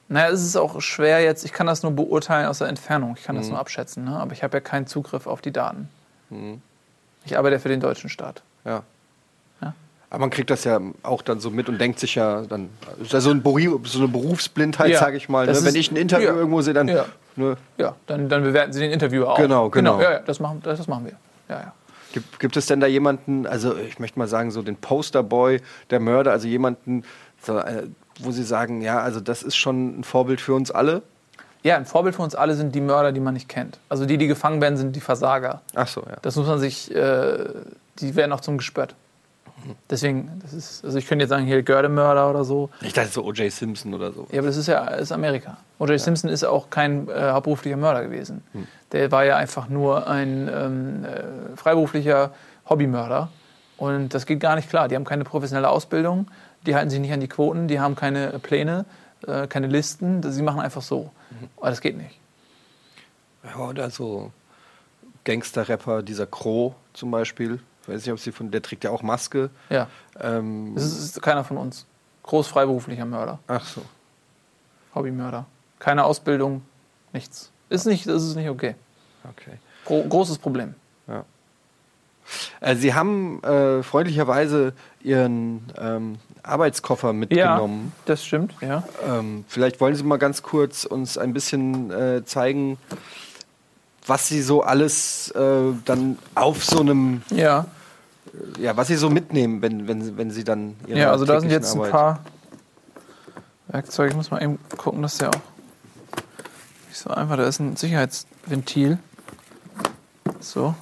Naja, 0.10 0.30
es 0.30 0.44
ist 0.44 0.56
auch 0.56 0.80
schwer 0.80 1.22
jetzt, 1.22 1.44
ich 1.44 1.52
kann 1.52 1.68
das 1.68 1.84
nur 1.84 1.92
beurteilen 1.92 2.48
aus 2.48 2.60
der 2.60 2.70
Entfernung, 2.70 3.16
ich 3.18 3.24
kann 3.24 3.36
das 3.36 3.50
nur 3.50 3.60
abschätzen, 3.60 4.06
ne? 4.06 4.18
aber 4.18 4.32
ich 4.32 4.42
habe 4.42 4.56
ja 4.58 4.62
keinen 4.62 4.88
Zugriff 4.88 5.28
auf 5.28 5.42
die 5.42 5.52
Daten. 5.52 5.90
Ich 7.26 7.38
arbeite 7.38 7.56
ja 7.56 7.60
für 7.60 7.70
den 7.70 7.82
deutschen 7.82 8.10
Staat. 8.10 8.42
Ja. 8.64 8.84
Ja. 9.62 9.74
Aber 10.10 10.20
man 10.22 10.30
kriegt 10.30 10.50
das 10.50 10.64
ja 10.64 10.80
auch 11.04 11.22
dann 11.22 11.40
so 11.42 11.50
mit 11.50 11.68
und 11.68 11.80
denkt 11.80 12.00
sich 12.00 12.16
ja, 12.16 12.44
dann 12.44 12.70
ist 13.02 13.12
ja 13.12 13.20
so, 13.20 13.32
ein 13.32 13.44
Beru 13.44 13.80
so 13.84 14.00
eine 14.00 14.08
Berufsblindheit, 14.08 14.90
Ja, 14.90 15.00
sage 15.00 15.18
ich 15.18 15.28
mal. 15.28 15.46
Ne? 15.46 15.58
Wenn 15.62 15.76
ich 15.76 15.92
ein 15.92 15.98
Interview 15.98 16.28
ja. 16.28 16.36
irgendwo 16.36 16.62
sehe, 16.62 16.74
dann. 16.74 16.88
Ja. 16.88 17.06
Ne, 17.36 17.58
Ja, 17.78 17.96
dann, 18.08 18.30
dann 18.30 18.44
bewerten 18.44 18.72
Sie 18.74 18.80
den 18.80 18.92
Interviewer 18.92 19.34
auch. 19.34 19.38
Genau, 19.38 19.70
genau. 19.70 20.02
Ja, 20.02 20.14
ja 20.14 20.20
das, 20.20 20.40
machen, 20.40 20.62
das, 20.64 20.78
das 20.80 20.88
machen 20.88 21.06
wir. 21.06 21.14
Ja, 21.50 21.62
ja. 21.62 21.74
gibt, 22.14 22.40
gibt 22.40 22.58
es 22.58 22.66
denn 22.66 22.80
da 22.80 22.88
jemanden, 22.88 23.46
also 23.46 23.76
ich 23.76 24.00
möchte 24.00 24.18
mal 24.18 24.28
sagen, 24.28 24.52
so 24.52 24.62
den 24.62 24.78
Posterboy 24.78 25.62
der 25.90 26.00
Mörder, 26.00 26.32
also 26.32 26.48
jemanden, 26.48 27.04
so, 27.42 27.58
äh, 27.58 27.84
wo 28.20 28.32
Sie 28.32 28.44
sagen, 28.44 28.82
ja, 28.82 29.00
also 29.00 29.20
das 29.20 29.44
ist 29.44 29.56
schon 29.56 30.00
ein 30.00 30.04
Vorbild 30.04 30.42
für 30.42 30.54
uns 30.54 30.72
alle? 30.72 31.02
ja, 31.64 31.76
ein 31.76 31.86
Vorbild 31.86 32.16
für 32.16 32.22
uns 32.22 32.34
alle 32.36 32.56
sind 32.56 32.74
die 32.74 32.82
Mörder, 32.82 33.12
die 33.12 33.20
man 33.20 33.34
nicht 33.34 33.50
kennt. 33.50 33.80
Also 33.90 34.06
die, 34.06 34.18
die 34.18 34.28
gefangen 34.28 34.62
werden, 34.62 34.78
sind 34.78 34.96
die 34.96 35.02
Versager. 35.02 35.62
Ach 35.76 35.88
so, 35.88 36.02
ja. 36.02 36.18
Das 36.22 36.36
muss 36.36 36.48
man 36.48 36.60
sich, 36.60 36.94
äh, 36.96 37.38
die 38.00 38.16
werden 38.16 38.32
auch 38.32 38.40
zum 38.40 38.58
Gespött. 38.58 38.96
Deswegen, 39.90 40.32
das 40.42 40.54
ist, 40.54 40.86
also 40.86 40.98
ich 40.98 41.08
könnte 41.08 41.24
jetzt 41.24 41.30
sagen, 41.30 41.46
hier 41.46 41.62
Gördemörder 41.64 42.30
oder 42.30 42.46
so. 42.46 42.70
Ich 42.82 42.94
dachte 42.94 43.10
so 43.10 43.26
O.J. 43.26 43.52
Simpson 43.52 43.94
oder 43.94 44.14
so. 44.14 44.28
Ja, 44.32 44.40
aber 44.40 44.48
das 44.48 44.56
ist 44.56 44.68
ja 44.68 44.86
ist 44.88 45.12
Amerika. 45.12 45.58
O.J. 45.80 46.00
Simpson 46.00 46.30
ist 46.30 46.46
auch 46.46 46.70
kein 46.70 47.10
äh, 47.10 47.32
hauptberuflicher 47.32 47.76
Mörder 47.76 48.04
gewesen. 48.04 48.44
Der 48.94 49.12
war 49.12 49.26
ja 49.26 49.36
einfach 49.36 49.68
nur 49.68 50.08
ein 50.08 50.50
ähm, 50.54 51.06
äh, 51.06 51.58
freiberuflicher 51.58 52.32
Hobbymörder. 52.70 53.30
Und 53.78 54.14
das 54.14 54.26
geht 54.26 54.40
gar 54.40 54.56
nicht 54.56 54.70
klar. 54.70 54.88
Die 54.88 54.96
haben 54.96 55.06
keine 55.06 55.24
professionelle 55.24 55.70
Ausbildung, 55.70 56.28
die 56.66 56.76
halten 56.76 56.90
sich 56.90 57.00
nicht 57.00 57.14
an 57.14 57.20
die 57.20 57.28
Quoten, 57.28 57.68
die 57.68 57.80
haben 57.80 57.96
keine 57.96 58.40
Pläne, 58.40 58.86
äh, 59.26 59.48
keine 59.48 59.68
Listen. 59.68 60.22
Sie 60.32 60.42
machen 60.42 60.60
einfach 60.60 60.82
so. 60.82 61.12
Aber 61.58 61.70
das 61.70 61.82
geht 61.82 61.98
nicht. 61.98 62.20
Ja, 63.44 63.58
oder 63.58 63.90
so 63.90 64.32
Gangster-Rapper, 65.24 66.04
dieser 66.04 66.26
Crow 66.28 66.74
zum 66.94 67.12
Beispiel. 67.12 67.60
Ich 67.84 67.90
weiß 67.90 68.06
nicht, 68.06 68.12
ob 68.12 68.20
Sie 68.20 68.32
von, 68.32 68.52
der 68.52 68.62
trägt 68.62 68.84
ja 68.84 68.92
auch 68.92 69.02
Maske. 69.02 69.50
Ja, 69.70 69.88
Ähm, 70.20 70.74
das 70.76 70.86
ist, 70.86 71.00
ist 71.16 71.22
keiner 71.22 71.44
von 71.44 71.58
uns. 71.58 71.86
Groß 72.24 72.48
freiberuflicher 72.48 73.06
Mörder, 73.06 73.40
ach 73.48 73.66
so. 73.66 73.82
Hobbymörder. 74.94 75.46
Keine 75.80 76.04
Ausbildung, 76.04 76.64
nichts. 77.14 77.52
Ist 77.70 77.86
nicht, 77.86 78.06
das 78.08 78.24
ist 78.24 78.36
nicht 78.36 78.50
okay. 78.50 78.76
Okay. 79.30 79.58
Gro 79.86 80.04
großes 80.04 80.38
Problem. 80.40 80.76
Äh, 82.60 82.76
Sie 82.76 82.94
haben 82.94 83.42
äh, 83.44 83.84
freundlicherweise 83.84 84.74
Ihren 85.02 85.62
ähm, 85.78 86.18
Arbeitskoffer 86.48 87.14
mitgenommen. 87.14 87.92
das 88.06 88.24
stimmt, 88.26 88.54
ja. 88.62 88.84
Ähm, 89.08 89.46
vielleicht 89.48 89.80
wollen 89.82 89.96
Sie 89.96 90.04
mal 90.04 90.18
ganz 90.18 90.42
kurz 90.44 90.86
uns 90.86 91.18
ein 91.18 91.34
bisschen 91.34 91.92
äh, 91.92 92.26
zeigen, 92.26 92.78
was 94.06 94.28
Sie 94.28 94.42
so 94.42 94.62
alles 94.64 95.30
äh, 95.32 95.74
dann 95.86 96.18
auf 96.36 96.64
so 96.64 96.80
einem, 96.80 97.22
Ja, 97.30 97.66
ja, 98.60 98.76
was 98.78 98.88
Sie 98.88 98.96
so 98.96 99.10
mitnehmen, 99.10 99.62
wenn, 99.62 99.88
wenn, 99.88 100.18
wenn 100.18 100.32
Sie 100.32 100.44
dann 100.44 100.76
Ihre 100.88 101.00
Ja, 101.00 101.12
also 101.12 101.26
da 101.26 101.40
sind 101.42 101.50
jetzt 101.50 101.74
ein 101.74 101.80
Arbeit- 101.80 101.92
paar 101.92 102.20
Werkzeuge. 103.68 104.12
Ich 104.12 104.16
muss 104.16 104.32
mal 104.32 104.42
eben 104.42 104.60
gucken, 104.78 105.02
dass 105.02 105.18
der 105.18 105.30
auch 105.30 105.34
nicht 106.88 106.98
so 106.98 107.10
einfach. 107.10 107.36
Da 107.38 107.44
ist 107.44 107.60
ein 107.60 107.76
Sicherheitsventil. 107.76 108.98
So. 110.40 110.74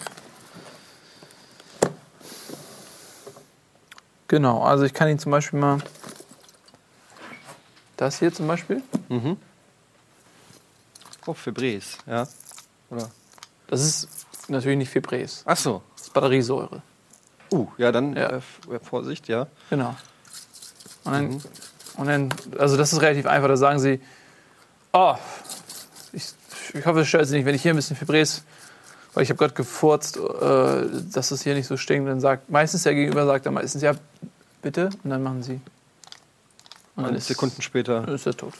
Genau, 4.27 4.63
also 4.63 4.83
ich 4.83 4.93
kann 4.93 5.07
ihn 5.07 5.19
zum 5.19 5.31
Beispiel 5.31 5.59
mal. 5.59 5.79
Das 7.97 8.19
hier 8.19 8.33
zum 8.33 8.47
Beispiel. 8.47 8.81
Oh, 11.25 11.33
Febrés, 11.33 11.97
ja. 12.05 12.27
Oder? 12.89 13.09
Das 13.67 13.81
ist 13.81 14.09
natürlich 14.47 14.77
nicht 14.77 14.89
Fibres. 14.89 15.43
Ach 15.45 15.57
so. 15.57 15.81
Das 15.95 16.07
ist 16.07 16.13
Batteriesäure. 16.13 16.81
Uh, 17.51 17.67
ja, 17.77 17.91
dann 17.91 18.15
Ja. 18.15 18.29
Äh, 18.29 18.41
Vorsicht, 18.81 19.27
ja. 19.27 19.47
Genau. 19.69 19.95
Und 21.03 21.13
dann, 21.13 21.41
und 21.97 22.07
dann, 22.07 22.29
also 22.57 22.77
das 22.77 22.93
ist 22.93 23.01
relativ 23.01 23.25
einfach. 23.27 23.47
Da 23.47 23.57
sagen 23.57 23.79
sie, 23.79 24.01
oh, 24.93 25.15
ich, 26.11 26.33
ich 26.73 26.85
hoffe, 26.85 27.01
es 27.01 27.07
stört 27.07 27.27
Sie 27.27 27.37
nicht, 27.37 27.45
wenn 27.45 27.55
ich 27.55 27.61
hier 27.61 27.73
ein 27.73 27.75
bisschen 27.75 27.95
Fibres, 27.95 28.43
weil 29.15 29.23
ich 29.23 29.29
habe 29.29 29.39
gerade 29.39 29.53
gefurzt, 29.53 30.17
äh, 30.17 30.21
dass 31.11 31.31
es 31.31 31.41
hier 31.41 31.55
nicht 31.55 31.67
so 31.67 31.77
stinkt. 31.77 32.07
Dann 32.07 32.19
sagt 32.19 32.49
meistens 32.49 32.83
der 32.83 32.93
Gegenüber 32.93 33.25
sagt 33.25 33.45
dann 33.45 33.55
meistens, 33.55 33.81
ja, 33.81 33.93
bitte. 34.61 34.89
Und 35.03 35.09
dann 35.09 35.23
machen 35.23 35.41
sie. 35.41 35.59
Und 36.95 37.05
dann 37.05 37.15
ist, 37.15 37.27
Sekunden 37.27 37.61
später. 37.61 38.07
ist 38.07 38.27
er 38.27 38.37
tot. 38.37 38.53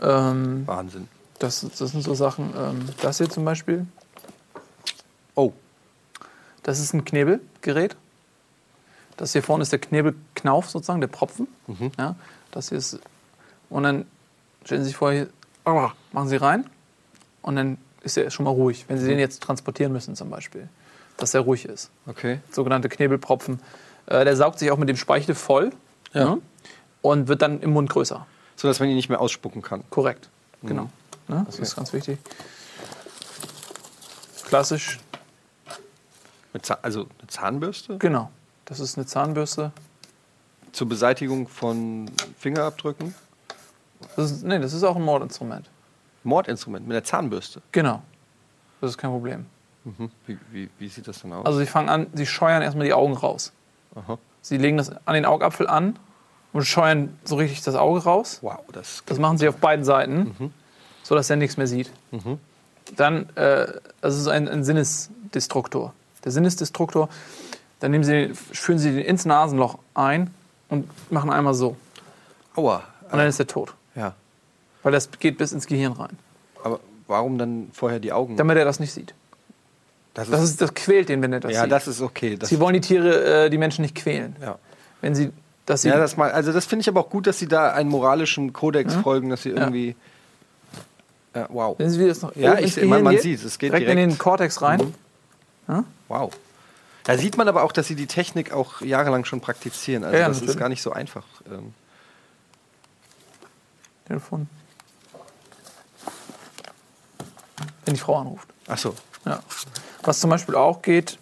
Ja. 0.00 0.30
Ähm, 0.30 0.66
Wahnsinn. 0.66 1.08
das, 1.38 1.66
das 1.78 1.90
sind 1.90 2.02
so 2.02 2.14
Sachen. 2.14 2.52
Ähm, 2.56 2.88
das 3.02 3.18
hier 3.18 3.28
zum 3.28 3.44
Beispiel, 3.44 3.86
Oh, 5.36 5.52
das 6.62 6.80
ist 6.80 6.94
ein 6.94 7.04
Knebelgerät. 7.04 7.94
Das 9.16 9.32
hier 9.32 9.42
vorne 9.42 9.62
ist 9.62 9.72
der 9.72 9.78
Knebelknauf 9.78 10.70
sozusagen, 10.70 11.00
der 11.00 11.08
Propfen. 11.08 11.46
Ja, 11.98 12.16
das 12.50 12.70
hier 12.70 12.78
ist. 12.78 12.98
Und 13.68 13.82
dann 13.82 14.06
stellen 14.64 14.82
Sie 14.82 14.88
sich 14.88 14.96
vor, 14.96 15.12
hier, 15.12 15.28
machen 15.64 16.28
Sie 16.28 16.36
rein. 16.36 16.68
Und 17.42 17.56
dann 17.56 17.78
ist 18.06 18.16
er 18.16 18.30
schon 18.30 18.44
mal 18.44 18.50
ruhig. 18.52 18.86
Wenn 18.88 18.98
Sie 18.98 19.06
den 19.08 19.18
jetzt 19.18 19.42
transportieren 19.42 19.92
müssen 19.92 20.16
zum 20.16 20.30
Beispiel, 20.30 20.68
dass 21.18 21.34
er 21.34 21.40
ruhig 21.42 21.64
ist. 21.66 21.90
okay. 22.06 22.40
Sogenannte 22.50 22.88
Knebelpropfen. 22.88 23.60
Äh, 24.06 24.24
der 24.24 24.36
saugt 24.36 24.58
sich 24.60 24.70
auch 24.70 24.78
mit 24.78 24.88
dem 24.88 24.96
Speichel 24.96 25.34
voll 25.34 25.72
Ja. 26.14 26.24
ne? 26.36 26.42
und 27.02 27.28
wird 27.28 27.42
dann 27.42 27.60
im 27.60 27.70
Mund 27.72 27.90
größer. 27.90 28.26
So 28.56 28.68
dass 28.68 28.80
man 28.80 28.88
ihn 28.88 28.96
nicht 28.96 29.08
mehr 29.08 29.20
ausspucken 29.20 29.60
kann. 29.60 29.82
Korrekt. 29.90 30.28
Genau. 30.62 30.88
Ne? 31.28 31.42
Das 31.46 31.58
ist 31.58 31.76
ganz 31.76 31.92
wichtig. 31.92 32.18
klassisch. 34.44 34.98
Mit 36.52 36.64
Zahn, 36.64 36.78
also 36.82 37.00
eine 37.18 37.28
Zahnbürste 37.28 37.98
Genau. 37.98 38.30
Das 38.64 38.80
ist 38.80 38.96
eine 38.96 39.06
Zahnbürste. 39.06 39.72
zur 40.72 40.88
Beseitigung 40.88 41.48
von 41.48 42.10
Fingerabdrücken. 42.38 43.14
Das 44.16 44.30
ist, 44.30 44.44
nee, 44.44 44.58
das 44.58 44.72
ist 44.72 44.82
auch 44.84 44.96
ein 44.96 45.02
Mordinstrument. 45.02 45.68
Mordinstrument 46.26 46.86
mit 46.86 46.94
der 46.94 47.04
Zahnbürste. 47.04 47.62
Genau. 47.72 48.02
Das 48.80 48.90
ist 48.90 48.98
kein 48.98 49.10
Problem. 49.10 49.46
Mhm. 49.84 50.10
Wie, 50.26 50.38
wie, 50.50 50.68
wie 50.78 50.88
sieht 50.88 51.08
das 51.08 51.22
denn 51.22 51.32
aus? 51.32 51.46
Also 51.46 51.58
sie 51.58 51.66
fangen 51.66 51.88
an, 51.88 52.08
sie 52.12 52.26
scheuern 52.26 52.62
erstmal 52.62 52.86
die 52.86 52.92
Augen 52.92 53.14
raus. 53.14 53.52
Aha. 53.94 54.18
Sie 54.42 54.58
legen 54.58 54.76
das 54.76 54.90
an 55.06 55.14
den 55.14 55.24
Augapfel 55.24 55.66
an 55.66 55.98
und 56.52 56.64
scheuern 56.64 57.18
so 57.24 57.36
richtig 57.36 57.62
das 57.62 57.74
Auge 57.74 58.04
raus. 58.04 58.38
Wow, 58.42 58.60
das 58.72 59.02
Das 59.06 59.18
machen 59.18 59.38
sie 59.38 59.48
auf 59.48 59.56
beiden 59.56 59.84
Seiten, 59.84 60.52
sodass 61.02 61.30
er 61.30 61.36
nichts 61.36 61.56
mehr 61.56 61.66
sieht. 61.66 61.90
Dann, 62.96 63.28
äh, 63.36 63.66
das 64.00 64.16
ist 64.16 64.28
ein, 64.28 64.48
ein 64.48 64.62
Sinnesdestruktor. 64.62 65.92
Der 66.24 66.32
Sinnesdestruktor, 66.32 67.08
dann 67.80 67.90
nehmen 67.90 68.04
sie, 68.04 68.32
führen 68.34 68.78
sie 68.78 68.92
den 68.92 69.04
ins 69.04 69.24
Nasenloch 69.24 69.78
ein 69.94 70.32
und 70.68 70.88
machen 71.10 71.30
einmal 71.30 71.54
so. 71.54 71.76
Aua. 72.54 72.82
Und 73.10 73.18
dann 73.18 73.28
ist 73.28 73.38
er 73.38 73.46
tot. 73.46 73.74
Ja. 74.86 74.92
Weil 74.92 74.92
das 74.92 75.10
geht 75.18 75.36
bis 75.38 75.52
ins 75.52 75.66
Gehirn 75.66 75.92
rein. 75.92 76.16
Aber 76.62 76.78
warum 77.08 77.38
dann 77.38 77.70
vorher 77.72 77.98
die 77.98 78.12
Augen? 78.12 78.36
Damit 78.36 78.56
er 78.56 78.64
das 78.64 78.78
nicht 78.80 78.92
sieht. 78.92 79.14
Das 80.14 80.30
Das, 80.30 80.42
ist, 80.42 80.60
das 80.60 80.74
quält 80.74 81.08
den, 81.08 81.20
wenn 81.22 81.32
er 81.32 81.40
das 81.40 81.52
ja, 81.52 81.62
sieht. 81.62 81.72
das 81.72 81.88
ist 81.88 82.00
okay. 82.00 82.36
Das, 82.36 82.48
sie 82.48 82.58
wollen 82.60 82.74
die 82.74 82.80
Tiere, 82.80 83.44
äh, 83.46 83.50
die 83.50 83.58
Menschen 83.58 83.82
nicht 83.82 83.94
quälen. 83.96 84.36
ja. 84.40 84.58
Wenn 85.02 85.14
sie 85.14 85.30
das 85.66 85.82
sie 85.82 85.88
Ja, 85.88 85.98
das 85.98 86.16
mal, 86.16 86.30
also 86.30 86.52
das 86.52 86.64
finde 86.64 86.80
ich 86.82 86.88
aber 86.88 87.00
auch 87.00 87.10
gut, 87.10 87.26
dass 87.26 87.38
sie 87.38 87.48
da 87.48 87.72
einen 87.72 87.90
moralischen 87.90 88.52
Kodex 88.52 88.94
folgen, 88.94 89.28
dass 89.28 89.42
sie 89.42 89.50
irgendwie. 89.50 89.94
Ja, 91.34 91.46
wow. 91.50 91.76
Sehen 91.78 91.90
Sie, 91.90 91.98
wie 92.00 92.06
das 92.08 92.22
noch 92.22 92.34
Ja, 92.36 92.58
ich 92.58 92.80
man- 92.82 93.02
man 93.02 93.18
sieht, 93.18 93.44
es 93.44 93.58
geht 93.58 93.72
direkt, 93.72 93.88
in 93.90 93.96
direkt. 93.96 94.12
den 94.12 94.18
Kortex 94.18 94.62
rein. 94.62 94.94
Wow. 96.08 96.32
Da 97.04 97.18
sieht 97.18 97.36
man 97.36 97.46
aber 97.48 97.62
auch, 97.64 97.72
dass 97.72 97.86
sie 97.88 97.94
die 97.96 98.06
Technik 98.06 98.52
auch 98.52 98.80
jahrelang 98.80 99.24
schon 99.26 99.40
praktizieren. 99.42 100.02
Also 100.04 100.16
Ja, 100.16 100.28
das 100.28 100.36
natürlich. 100.38 100.54
ist 100.54 100.58
gar 100.60 100.68
nicht 100.70 100.80
so 100.82 100.92
einfach. 100.92 101.24
Ähm, 101.52 101.74
Telefon. 104.06 104.48
Wenn 107.86 107.94
die 107.94 108.00
Frau 108.00 108.16
anruft. 108.18 108.48
ach 108.68 108.78
so. 108.78 108.94
Ja. 109.24 109.40
Was 110.02 110.20
zum 110.20 110.30
Beispiel 110.30 110.54
auch 110.54 110.82
geht, 110.82 111.18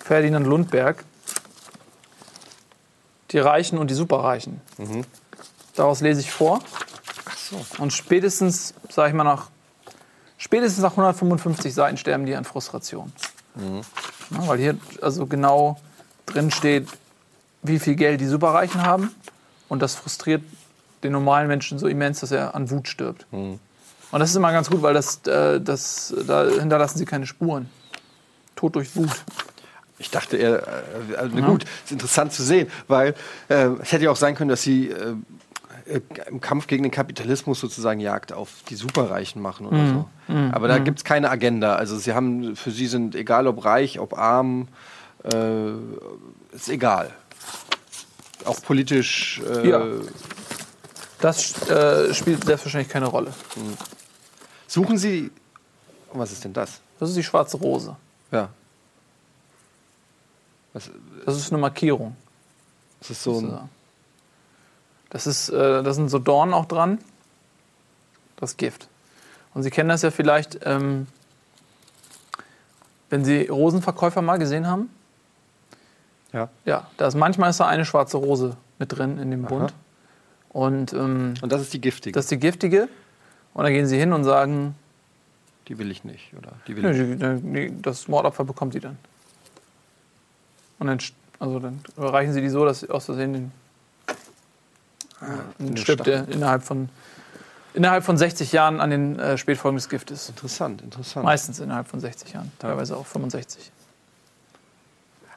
Ferdinand 0.00 0.46
Lundberg, 0.46 1.04
die 3.30 3.38
Reichen 3.38 3.78
und 3.78 3.90
die 3.90 3.94
Superreichen. 3.94 4.60
Daraus 5.74 6.00
lese 6.00 6.20
ich 6.20 6.30
vor. 6.30 6.60
Ach 7.26 7.36
so. 7.36 7.64
Und 7.78 7.92
spätestens, 7.92 8.74
sage 8.88 9.10
ich 9.10 9.14
mal, 9.14 9.24
nach 9.24 9.50
spätestens 10.38 10.82
nach 10.82 10.92
155 10.92 11.74
Seiten 11.74 11.98
sterben 11.98 12.24
die 12.24 12.34
an 12.34 12.44
Frustration. 12.44 13.12
Ja, 13.56 14.46
weil 14.48 14.58
hier 14.58 14.78
also 15.02 15.26
genau 15.26 15.78
drin 16.26 16.50
steht, 16.50 16.88
wie 17.62 17.78
viel 17.78 17.96
Geld 17.96 18.20
die 18.20 18.26
Superreichen 18.26 18.82
haben. 18.82 19.14
Und 19.68 19.82
das 19.82 19.94
frustriert 19.94 20.42
den 21.02 21.12
normalen 21.12 21.48
Menschen 21.48 21.78
so 21.78 21.86
immens, 21.86 22.20
dass 22.20 22.30
er 22.30 22.54
an 22.54 22.70
Wut 22.70 22.88
stirbt. 22.88 23.26
Und 24.10 24.20
das 24.20 24.30
ist 24.30 24.36
immer 24.36 24.52
ganz 24.52 24.70
gut, 24.70 24.82
weil 24.82 24.94
das, 24.94 25.20
äh, 25.26 25.60
das, 25.60 26.14
da 26.26 26.46
hinterlassen 26.48 26.98
sie 26.98 27.04
keine 27.04 27.26
Spuren. 27.26 27.68
Tod 28.56 28.74
durch 28.76 28.96
Wut. 28.96 29.10
Ich 29.98 30.10
dachte 30.10 30.36
eher, 30.36 30.62
äh, 30.62 31.16
also, 31.16 31.36
na 31.36 31.46
gut, 31.46 31.64
ist 31.84 31.92
interessant 31.92 32.32
zu 32.32 32.42
sehen, 32.42 32.68
weil 32.86 33.14
äh, 33.48 33.68
es 33.82 33.92
hätte 33.92 34.04
ja 34.04 34.10
auch 34.10 34.16
sein 34.16 34.34
können, 34.34 34.48
dass 34.50 34.62
sie 34.62 34.88
äh, 34.90 35.14
äh, 35.86 36.00
im 36.30 36.40
Kampf 36.40 36.66
gegen 36.68 36.84
den 36.84 36.92
Kapitalismus 36.92 37.60
sozusagen 37.60 38.00
Jagd 38.00 38.32
auf 38.32 38.50
die 38.70 38.76
Superreichen 38.76 39.42
machen 39.42 39.66
oder 39.66 39.76
Mhm. 39.78 40.04
so. 40.28 40.34
Aber 40.52 40.68
da 40.68 40.78
gibt 40.78 40.98
es 40.98 41.04
keine 41.04 41.30
Agenda. 41.30 41.74
Also 41.76 41.96
sie 41.98 42.12
haben, 42.12 42.54
für 42.56 42.70
sie 42.70 42.86
sind, 42.86 43.14
egal 43.14 43.46
ob 43.46 43.64
reich, 43.64 43.98
ob 43.98 44.16
arm, 44.16 44.68
ist 46.52 46.68
egal. 46.68 47.10
Auch 48.44 48.60
politisch. 48.62 49.40
Ja. 49.64 49.82
Das 51.20 51.66
äh, 51.68 52.12
spielt 52.14 52.44
selbstverständlich 52.44 52.92
keine 52.92 53.06
Rolle. 53.06 53.32
Suchen 54.68 54.96
Sie. 54.98 55.32
Was 56.12 56.30
ist 56.30 56.44
denn 56.44 56.52
das? 56.52 56.80
Das 57.00 57.08
ist 57.08 57.16
die 57.16 57.24
schwarze 57.24 57.56
Rose. 57.56 57.96
Ja. 58.30 58.50
Was, 60.72 60.90
Das 61.26 61.36
ist 61.36 61.50
eine 61.52 61.60
Markierung. 61.60 62.14
das 63.00 63.10
ist 63.10 63.22
so 63.24 63.38
ein. 63.38 63.68
Das 65.10 65.26
ist, 65.26 65.48
äh, 65.48 65.82
da 65.82 65.92
sind 65.94 66.08
so 66.10 66.18
Dornen 66.18 66.52
auch 66.54 66.66
dran. 66.66 66.98
Das 68.36 68.56
Gift. 68.56 68.88
Und 69.54 69.62
Sie 69.62 69.70
kennen 69.70 69.88
das 69.88 70.02
ja 70.02 70.10
vielleicht, 70.10 70.60
ähm, 70.64 71.06
wenn 73.10 73.24
Sie 73.24 73.46
Rosenverkäufer 73.46 74.20
mal 74.22 74.38
gesehen 74.38 74.66
haben. 74.66 74.90
Ja. 76.32 76.50
Ja, 76.66 76.86
da 76.98 77.06
ist 77.08 77.14
manchmal 77.14 77.50
ist 77.50 77.58
da 77.60 77.66
eine 77.66 77.86
schwarze 77.86 78.18
Rose 78.18 78.56
mit 78.78 78.92
drin 78.92 79.18
in 79.18 79.30
dem 79.30 79.42
Bund. 79.42 79.72
Und 80.50 80.92
ähm, 80.92 81.34
Und 81.40 81.50
das 81.52 81.62
ist 81.62 81.72
die 81.72 81.80
giftige. 81.80 82.12
das 82.12 82.26
ist 82.26 82.30
die 82.30 82.38
giftige. 82.38 82.88
Und 83.58 83.64
dann 83.64 83.72
gehen 83.72 83.88
Sie 83.88 83.98
hin 83.98 84.12
und 84.12 84.22
sagen, 84.22 84.76
die 85.66 85.78
will 85.78 85.90
ich 85.90 86.04
nicht. 86.04 86.32
Oder 86.38 86.52
die 86.68 86.76
will 86.76 86.84
Nö, 86.84 87.34
ich. 87.34 87.72
die, 87.72 87.82
das 87.82 88.06
Mordopfer 88.06 88.44
bekommt 88.44 88.74
die 88.74 88.78
dann. 88.78 88.96
Und 90.78 90.86
dann, 90.86 90.98
also 91.40 91.58
dann 91.58 91.80
überreichen 91.96 92.32
sie 92.32 92.40
die 92.40 92.50
so, 92.50 92.64
dass 92.64 92.78
sie 92.78 92.88
aus 92.88 93.06
Versehen 93.06 93.32
den, 93.32 93.52
in 95.20 95.26
dann 95.58 95.74
den 95.74 95.76
stirbt 95.76 96.06
der 96.06 96.28
innerhalb 96.28 96.62
von, 96.62 96.88
innerhalb 97.74 98.04
von 98.04 98.16
60 98.16 98.52
Jahren 98.52 98.80
an 98.80 98.90
den 98.90 99.18
äh, 99.18 99.36
Spätfolgen 99.36 99.76
des 99.76 99.88
Giftes. 99.88 100.28
Interessant, 100.28 100.80
interessant. 100.80 101.24
Meistens 101.24 101.58
innerhalb 101.58 101.88
von 101.88 101.98
60 101.98 102.34
Jahren, 102.34 102.52
teilweise 102.60 102.96
auch 102.96 103.06
65. 103.06 103.72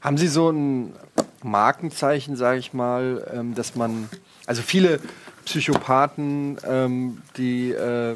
Haben 0.02 0.20
Sie 0.20 0.28
so 0.28 0.52
ein 0.52 0.94
Markenzeichen, 1.42 2.36
sage 2.36 2.60
ich 2.60 2.72
mal, 2.72 3.28
ähm, 3.34 3.56
dass 3.56 3.74
man, 3.74 4.10
also 4.46 4.62
viele 4.62 5.00
Psychopathen, 5.46 6.58
ähm, 6.66 7.22
die, 7.38 7.72
äh, 7.72 8.16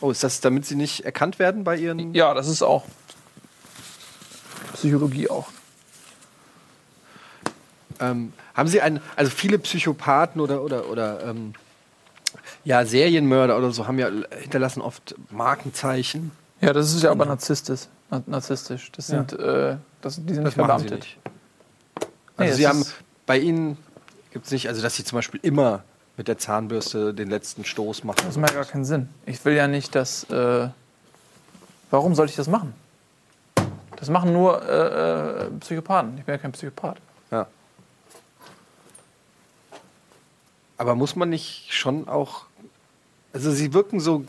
oh, 0.00 0.10
ist 0.10 0.22
das, 0.24 0.40
damit 0.40 0.66
sie 0.66 0.74
nicht 0.76 1.04
erkannt 1.04 1.38
werden 1.38 1.64
bei 1.64 1.76
ihren? 1.76 2.14
Ja, 2.14 2.34
das 2.34 2.48
ist 2.48 2.62
auch 2.62 2.84
Psychologie 4.74 5.28
auch. 5.30 5.48
Ähm, 7.98 8.32
haben 8.54 8.68
Sie 8.68 8.80
einen, 8.82 9.00
also 9.16 9.30
viele 9.30 9.58
Psychopathen 9.58 10.40
oder, 10.40 10.62
oder, 10.62 10.88
oder 10.90 11.24
ähm, 11.24 11.54
ja, 12.64 12.84
Serienmörder 12.84 13.56
oder 13.56 13.70
so 13.70 13.86
haben 13.86 13.98
ja 13.98 14.10
hinterlassen 14.38 14.82
oft 14.82 15.14
Markenzeichen. 15.30 16.30
Ja, 16.60 16.72
das 16.74 16.92
ist 16.94 17.02
ja 17.02 17.10
aber 17.10 17.24
narzisstisch. 17.24 17.82
Na- 18.10 18.22
narzisstisch. 18.26 18.92
Das 18.92 19.06
sind, 19.06 19.32
äh, 19.32 19.76
das, 20.02 20.16
die 20.22 20.34
sind 20.34 20.44
nicht 20.44 20.56
machen 20.58 20.78
Sie 20.80 20.88
verbeamtet. 20.88 20.92
nicht. 21.00 21.18
Nee, 21.98 22.06
Also 22.36 22.50
das 22.50 22.56
Sie 22.58 22.66
haben, 22.66 22.84
bei 23.24 23.38
Ihnen 23.38 23.78
gibt 24.36 24.44
es 24.44 24.52
nicht, 24.52 24.68
also 24.68 24.82
dass 24.82 24.94
Sie 24.94 25.02
zum 25.02 25.16
Beispiel 25.16 25.40
immer 25.42 25.82
mit 26.18 26.28
der 26.28 26.36
Zahnbürste 26.36 27.14
den 27.14 27.30
letzten 27.30 27.64
Stoß 27.64 28.04
machen. 28.04 28.20
Das 28.26 28.36
macht 28.36 28.52
gar 28.52 28.66
keinen 28.66 28.84
Sinn. 28.84 29.08
Ich 29.24 29.42
will 29.46 29.54
ja 29.54 29.66
nicht, 29.66 29.94
dass. 29.94 30.24
Äh, 30.24 30.68
warum 31.90 32.14
sollte 32.14 32.32
ich 32.32 32.36
das 32.36 32.46
machen? 32.46 32.74
Das 33.96 34.10
machen 34.10 34.34
nur 34.34 34.62
äh, 34.62 35.46
äh, 35.46 35.50
Psychopathen. 35.60 36.18
Ich 36.18 36.24
bin 36.26 36.34
ja 36.34 36.38
kein 36.38 36.52
Psychopath. 36.52 36.98
Ja. 37.30 37.46
Aber 40.76 40.94
muss 40.96 41.16
man 41.16 41.30
nicht 41.30 41.72
schon 41.72 42.06
auch. 42.06 42.44
Also 43.32 43.50
sie 43.52 43.72
wirken 43.72 44.00
so 44.00 44.26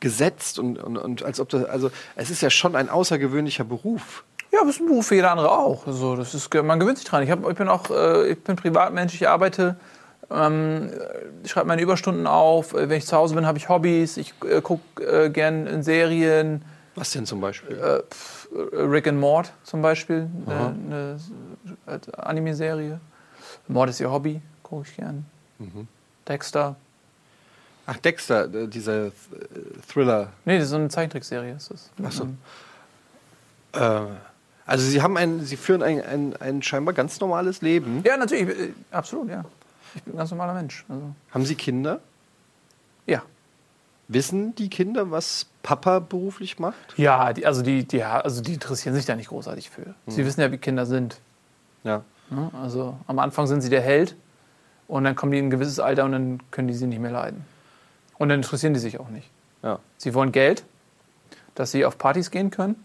gesetzt 0.00 0.58
und, 0.58 0.78
und, 0.78 0.96
und 0.98 1.22
als 1.22 1.38
ob 1.38 1.48
das. 1.48 1.64
Also 1.66 1.92
es 2.16 2.30
ist 2.30 2.40
ja 2.40 2.50
schon 2.50 2.74
ein 2.74 2.88
außergewöhnlicher 2.88 3.62
Beruf. 3.62 4.24
Ja, 4.52 4.60
das 4.64 4.76
ist 4.76 4.80
ein 4.80 4.86
Beruf 4.86 5.10
wie 5.10 5.16
jeder 5.16 5.30
andere 5.30 5.50
auch. 5.50 5.86
Also, 5.86 6.16
das 6.16 6.34
ist, 6.34 6.52
man 6.54 6.80
gewöhnt 6.80 6.98
sich 6.98 7.06
dran. 7.06 7.22
Ich, 7.22 7.30
hab, 7.30 7.48
ich 7.48 7.56
bin 7.56 7.68
auch 7.68 7.90
äh, 7.90 8.32
ich 8.32 8.42
bin 8.42 8.56
Privatmensch, 8.56 9.14
ich 9.14 9.28
arbeite, 9.28 9.76
ähm, 10.30 10.90
ich 11.44 11.50
schreibe 11.50 11.68
meine 11.68 11.82
Überstunden 11.82 12.26
auf. 12.26 12.74
Äh, 12.74 12.88
Wenn 12.88 12.98
ich 12.98 13.06
zu 13.06 13.16
Hause 13.16 13.34
bin, 13.34 13.46
habe 13.46 13.58
ich 13.58 13.68
Hobbys. 13.68 14.16
Ich 14.16 14.34
äh, 14.44 14.60
gucke 14.60 15.02
äh, 15.02 15.30
gern 15.30 15.66
in 15.66 15.82
Serien. 15.82 16.62
Was 16.96 17.12
denn 17.12 17.26
zum 17.26 17.40
Beispiel? 17.40 17.76
Äh, 17.78 18.02
pf, 18.12 18.48
äh, 18.52 18.76
Rick 18.82 19.06
and 19.06 19.20
Mort 19.20 19.52
zum 19.62 19.82
Beispiel, 19.82 20.28
eine, 20.46 21.20
eine 21.86 21.96
äh, 21.96 21.98
Anime-Serie. 22.16 23.00
Mord 23.68 23.90
ist 23.90 24.00
ihr 24.00 24.10
Hobby, 24.10 24.40
gucke 24.62 24.86
ich 24.88 24.96
gern. 24.96 25.24
Dexter. 26.26 26.74
Ach, 27.86 27.96
Dexter, 27.98 28.52
äh, 28.52 28.66
dieser 28.66 29.12
Thriller. 29.88 30.28
Nee, 30.44 30.56
das 30.56 30.64
ist 30.64 30.70
so 30.70 30.76
eine 30.76 30.88
Zeichentrickserie. 30.88 31.54
Ist 31.54 31.70
das. 31.70 31.90
Ach 32.04 32.12
so. 32.12 32.26
Äh, 33.72 34.06
also 34.70 34.88
sie 34.88 35.02
haben 35.02 35.16
ein, 35.16 35.40
sie 35.44 35.56
führen 35.56 35.82
ein, 35.82 36.00
ein, 36.04 36.36
ein 36.36 36.62
scheinbar 36.62 36.94
ganz 36.94 37.18
normales 37.18 37.60
Leben. 37.60 38.04
Ja, 38.06 38.16
natürlich, 38.16 38.48
äh, 38.56 38.72
absolut, 38.92 39.28
ja. 39.28 39.44
Ich 39.96 40.02
bin 40.04 40.14
ein 40.14 40.18
ganz 40.18 40.30
normaler 40.30 40.54
Mensch. 40.54 40.84
Also, 40.88 41.02
Haben 41.32 41.44
sie 41.44 41.56
Kinder? 41.56 42.00
ja. 43.06 43.22
Wissen 44.06 44.54
die 44.54 44.70
Kinder, 44.70 45.10
was 45.10 45.46
Papa 45.64 45.98
beruflich 45.98 46.60
macht? 46.60 46.96
Ja, 46.96 47.32
die, 47.32 47.46
also, 47.46 47.62
die, 47.62 47.84
die, 47.84 48.02
also 48.02 48.42
die 48.42 48.54
interessieren 48.54 48.94
sich 48.94 49.06
da 49.06 49.16
nicht 49.16 49.28
großartig 49.28 49.70
für. 49.70 49.94
Sie 50.06 50.24
wissen 50.24 50.40
ja, 50.40 50.50
wie 50.52 50.58
Kinder 50.58 50.86
sind. 50.86 51.20
Ja. 51.82 52.02
Ne? 52.28 52.50
Also 52.60 52.96
am 53.08 53.18
Anfang 53.18 53.48
sind 53.48 53.62
sie 53.62 53.70
der 53.70 53.82
Held 53.82 54.14
und 54.86 55.02
dann 55.02 55.16
kommen 55.16 55.32
die 55.32 55.38
in 55.38 55.46
ein 55.46 55.50
gewisses 55.50 55.80
Alter 55.80 56.04
und 56.04 56.12
dann 56.12 56.40
können 56.52 56.68
die 56.68 56.74
sie 56.74 56.86
nicht 56.86 57.00
mehr 57.00 57.10
leiden. 57.12 57.44
Und 58.18 58.28
dann 58.28 58.38
interessieren 58.38 58.74
die 58.74 58.80
sich 58.80 59.00
auch 59.00 59.08
nicht. 59.08 59.28
Ja. 59.62 59.80
Sie 59.96 60.14
wollen 60.14 60.30
Geld, 60.30 60.64
dass 61.56 61.72
sie 61.72 61.84
auf 61.84 61.98
Partys 61.98 62.30
gehen 62.30 62.50
können 62.50 62.76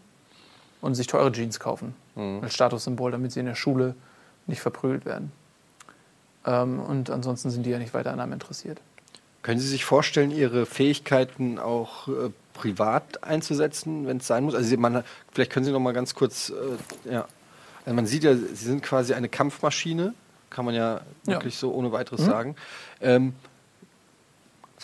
und 0.85 0.93
sich 0.93 1.07
teure 1.07 1.31
Jeans 1.31 1.59
kaufen. 1.59 1.95
Als 2.41 2.53
Statussymbol, 2.53 3.11
damit 3.11 3.31
sie 3.31 3.39
in 3.39 3.47
der 3.47 3.55
Schule 3.55 3.95
nicht 4.45 4.61
verprügelt 4.61 5.03
werden. 5.05 5.31
Ähm, 6.45 6.79
und 6.79 7.09
ansonsten 7.09 7.49
sind 7.49 7.63
die 7.65 7.71
ja 7.71 7.79
nicht 7.79 7.95
weiter 7.95 8.13
an 8.13 8.19
einem 8.19 8.33
interessiert. 8.33 8.79
Können 9.41 9.59
Sie 9.59 9.67
sich 9.67 9.83
vorstellen, 9.83 10.29
Ihre 10.29 10.65
Fähigkeiten 10.67 11.57
auch 11.59 12.07
äh, 12.07 12.29
privat 12.53 13.23
einzusetzen, 13.23 14.05
wenn 14.05 14.17
es 14.17 14.27
sein 14.27 14.43
muss? 14.43 14.53
Also 14.53 14.77
man, 14.77 15.03
vielleicht 15.31 15.51
können 15.51 15.65
Sie 15.65 15.71
noch 15.71 15.79
mal 15.79 15.93
ganz 15.93 16.13
kurz, 16.13 16.51
äh, 16.51 17.11
ja, 17.11 17.25
also 17.83 17.95
man 17.95 18.05
sieht 18.05 18.23
ja, 18.23 18.35
Sie 18.35 18.53
sind 18.53 18.83
quasi 18.83 19.15
eine 19.15 19.27
Kampfmaschine, 19.27 20.13
kann 20.51 20.65
man 20.65 20.75
ja 20.75 21.01
Ja. 21.25 21.33
wirklich 21.33 21.57
so 21.57 21.73
ohne 21.73 21.91
weiteres 21.91 22.21
Mhm. 22.21 22.25
sagen. 22.25 22.55
Ähm, 23.01 23.33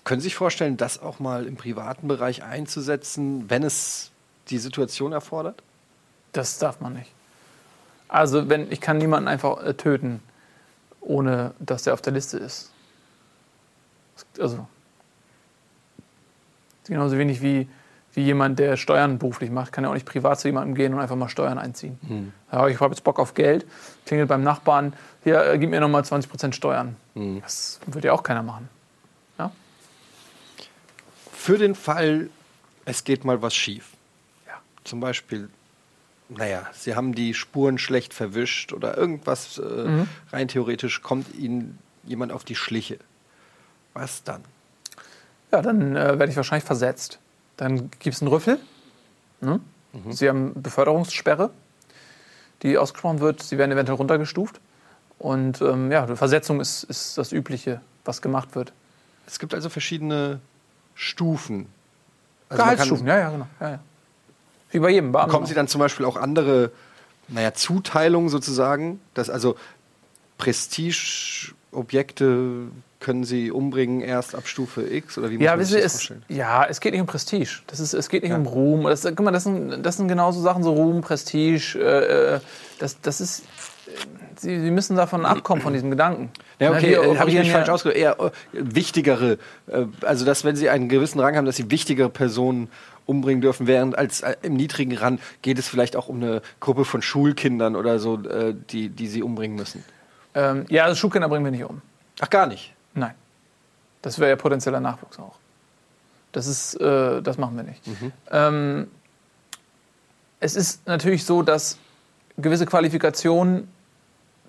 können 0.03 0.19
Sie 0.19 0.25
sich 0.25 0.35
vorstellen, 0.35 0.77
das 0.77 0.99
auch 0.99 1.19
mal 1.19 1.45
im 1.45 1.57
privaten 1.57 2.07
Bereich 2.07 2.41
einzusetzen, 2.43 3.49
wenn 3.51 3.61
es 3.63 4.09
die 4.49 4.57
Situation 4.57 5.11
erfordert? 5.11 5.61
Das 6.31 6.59
darf 6.59 6.79
man 6.79 6.93
nicht. 6.93 7.11
Also, 8.07 8.49
wenn 8.49 8.71
ich 8.71 8.81
kann 8.81 8.97
niemanden 8.97 9.27
einfach 9.27 9.63
äh, 9.63 9.73
töten, 9.73 10.21
ohne 10.99 11.53
dass 11.59 11.83
der 11.83 11.93
auf 11.93 12.01
der 12.01 12.13
Liste 12.13 12.37
ist. 12.37 12.71
Also 14.39 14.67
genauso 16.91 17.17
wenig 17.17 17.41
wie, 17.41 17.67
wie 18.13 18.21
jemand, 18.21 18.59
der 18.59 18.77
Steuern 18.77 19.17
beruflich 19.17 19.49
macht, 19.49 19.71
kann 19.71 19.83
ja 19.83 19.89
auch 19.89 19.93
nicht 19.93 20.05
privat 20.05 20.39
zu 20.39 20.47
jemandem 20.47 20.75
gehen 20.75 20.93
und 20.93 20.99
einfach 20.99 21.15
mal 21.15 21.29
Steuern 21.29 21.57
einziehen. 21.57 21.97
Ja, 22.51 22.67
ich 22.67 22.79
habe 22.79 22.93
jetzt 22.93 23.03
Bock 23.03 23.19
auf 23.19 23.33
Geld, 23.33 23.65
klingelt 24.05 24.27
beim 24.29 24.43
Nachbarn, 24.43 24.93
hier, 25.23 25.43
äh, 25.45 25.57
gib 25.57 25.69
mir 25.69 25.79
nochmal 25.79 26.01
20% 26.01 26.53
Steuern. 26.53 26.95
Das 27.41 27.79
würde 27.85 28.07
ja 28.07 28.13
auch 28.13 28.23
keiner 28.23 28.43
machen. 28.43 28.69
Ja? 29.39 29.51
Für 31.31 31.57
den 31.57 31.75
Fall, 31.75 32.29
es 32.85 33.03
geht 33.03 33.23
mal 33.23 33.41
was 33.41 33.55
schief. 33.55 33.91
Ja. 34.47 34.53
Zum 34.83 34.99
Beispiel, 34.99 35.49
naja, 36.37 36.67
Sie 36.73 36.95
haben 36.95 37.13
die 37.13 37.33
Spuren 37.33 37.77
schlecht 37.77 38.13
verwischt 38.13 38.73
oder 38.73 38.97
irgendwas, 38.97 39.57
äh, 39.57 39.61
Mhm. 39.63 40.07
rein 40.31 40.47
theoretisch 40.47 41.01
kommt 41.01 41.33
Ihnen 41.35 41.77
jemand 42.03 42.31
auf 42.31 42.43
die 42.43 42.55
Schliche. 42.55 42.97
Was 43.93 44.23
dann? 44.23 44.41
Ja, 45.51 45.61
dann 45.61 45.95
äh, 45.95 46.17
werde 46.17 46.29
ich 46.29 46.35
wahrscheinlich 46.37 46.63
versetzt. 46.65 47.19
Dann 47.57 47.91
gibt 47.99 48.15
es 48.15 48.21
einen 48.21 48.29
Rüffel. 48.29 48.57
Ne? 49.41 49.59
Sie 50.09 50.29
haben 50.29 50.53
Beförderungssperre, 50.61 51.49
die 52.63 52.77
ausgesprochen 52.77 53.19
wird. 53.19 53.43
Sie 53.43 53.57
werden 53.57 53.71
eventuell 53.73 53.97
runtergestuft. 53.97 54.59
Und 55.19 55.61
ähm, 55.61 55.91
ja, 55.91 56.07
Versetzung 56.15 56.61
ist, 56.61 56.83
ist 56.83 57.17
das 57.17 57.31
Übliche, 57.33 57.81
was 58.05 58.21
gemacht 58.21 58.55
wird. 58.55 58.71
Es 59.27 59.37
gibt 59.37 59.53
also 59.53 59.69
verschiedene 59.69 60.39
Stufen. 60.95 61.67
Also 62.49 62.63
kann- 62.63 62.73
Gehaltsstufen, 62.73 63.05
ja, 63.07 63.19
ja, 63.19 63.29
genau. 63.29 63.47
Ja, 63.59 63.69
ja. 63.71 63.79
Wie 64.71 64.79
bei 64.79 64.89
jedem 64.89 65.11
Beamten. 65.11 65.29
Bekommen 65.31 65.45
Sie 65.45 65.53
dann 65.53 65.67
zum 65.67 65.79
Beispiel 65.79 66.05
auch 66.05 66.17
andere, 66.17 66.71
naja, 67.27 67.53
Zuteilungen 67.53 68.29
sozusagen? 68.29 68.99
Dass 69.13 69.29
also 69.29 69.55
Prestigeobjekte 70.37 72.67
können 72.99 73.23
Sie 73.23 73.51
umbringen 73.51 74.01
erst 74.01 74.35
ab 74.35 74.47
Stufe 74.47 74.81
X 74.83 75.17
oder 75.17 75.31
wie 75.31 75.37
muss 75.37 75.45
Ja, 75.45 75.55
man 75.55 75.65
sich 75.65 75.75
Sie, 75.75 75.81
das 75.81 75.85
es, 75.85 75.91
vorstellen? 75.93 76.23
ja, 76.29 76.65
es 76.65 76.79
geht 76.79 76.91
nicht 76.91 77.01
um 77.01 77.07
Prestige. 77.07 77.49
Das 77.67 77.79
ist, 77.79 77.93
es 77.93 78.09
geht 78.09 78.21
nicht 78.21 78.31
Ja. 78.31 78.37
um 78.37 78.45
Ruhm. 78.45 78.83
Das, 78.83 79.01
guck 79.03 79.21
mal, 79.21 79.31
das 79.31 79.43
sind, 79.43 79.81
das 79.83 79.97
sind 79.97 80.07
genauso 80.07 80.39
Sachen, 80.41 80.61
so 80.63 80.73
Ruhm, 80.73 81.01
Prestige. 81.01 81.79
Äh, 81.79 82.35
äh, 82.35 82.39
das, 82.77 83.01
das 83.01 83.21
ist, 83.21 83.39
äh, 83.87 83.91
Sie, 84.37 84.59
Sie 84.59 84.69
müssen 84.71 84.95
davon 84.95 85.25
abkommen, 85.25 85.61
von 85.63 85.73
diesem 85.73 85.89
Gedanken. 85.89 86.29
Ja, 86.59 86.69
Na, 86.71 86.77
okay, 86.77 86.89
wir 86.91 87.03
äh, 87.03 87.17
habe 87.17 87.29
ich 87.31 87.37
mich 87.37 87.51
falsch 87.51 87.69
ausgedrückt. 87.69 87.99
Eher 87.99 88.19
äh, 88.19 88.29
wichtigere, 88.53 89.39
äh, 89.67 89.85
also 90.01 90.23
dass 90.23 90.43
wenn 90.43 90.55
Sie 90.55 90.69
einen 90.69 90.87
gewissen 90.87 91.19
Rang 91.19 91.35
haben, 91.35 91.45
dass 91.45 91.55
Sie 91.55 91.71
wichtigere 91.71 92.09
Personen 92.09 92.69
umbringen 93.05 93.41
dürfen, 93.41 93.67
während 93.67 93.97
als 93.97 94.21
äh, 94.21 94.35
im 94.41 94.53
niedrigen 94.53 94.95
Rang 94.97 95.19
geht 95.41 95.59
es 95.59 95.67
vielleicht 95.67 95.95
auch 95.95 96.07
um 96.07 96.17
eine 96.17 96.41
Gruppe 96.59 96.85
von 96.85 97.01
Schulkindern 97.01 97.75
oder 97.75 97.99
so, 97.99 98.21
äh, 98.23 98.55
die, 98.69 98.89
die 98.89 99.07
Sie 99.07 99.23
umbringen 99.23 99.57
müssen. 99.57 99.83
Ähm, 100.33 100.65
ja, 100.69 100.85
also 100.85 100.95
Schulkinder 100.95 101.29
bringen 101.29 101.43
wir 101.43 101.51
nicht 101.51 101.63
um. 101.63 101.81
Ach, 102.19 102.29
gar 102.29 102.47
nicht. 102.47 102.73
Nein. 102.93 103.15
Das 104.01 104.19
wäre 104.19 104.29
ja 104.29 104.35
potenzieller 104.35 104.79
Nachwuchs 104.79 105.19
auch. 105.19 105.35
Das 106.31 106.47
ist, 106.47 106.75
äh, 106.75 107.21
das 107.21 107.37
machen 107.37 107.57
wir 107.57 107.63
nicht. 107.63 107.81
Ähm, 108.31 108.87
es 110.39 110.55
ist 110.55 110.87
natürlich 110.87 111.25
so, 111.25 111.43
dass 111.43 111.77
gewisse 112.37 112.65
Qualifikationen 112.65 113.67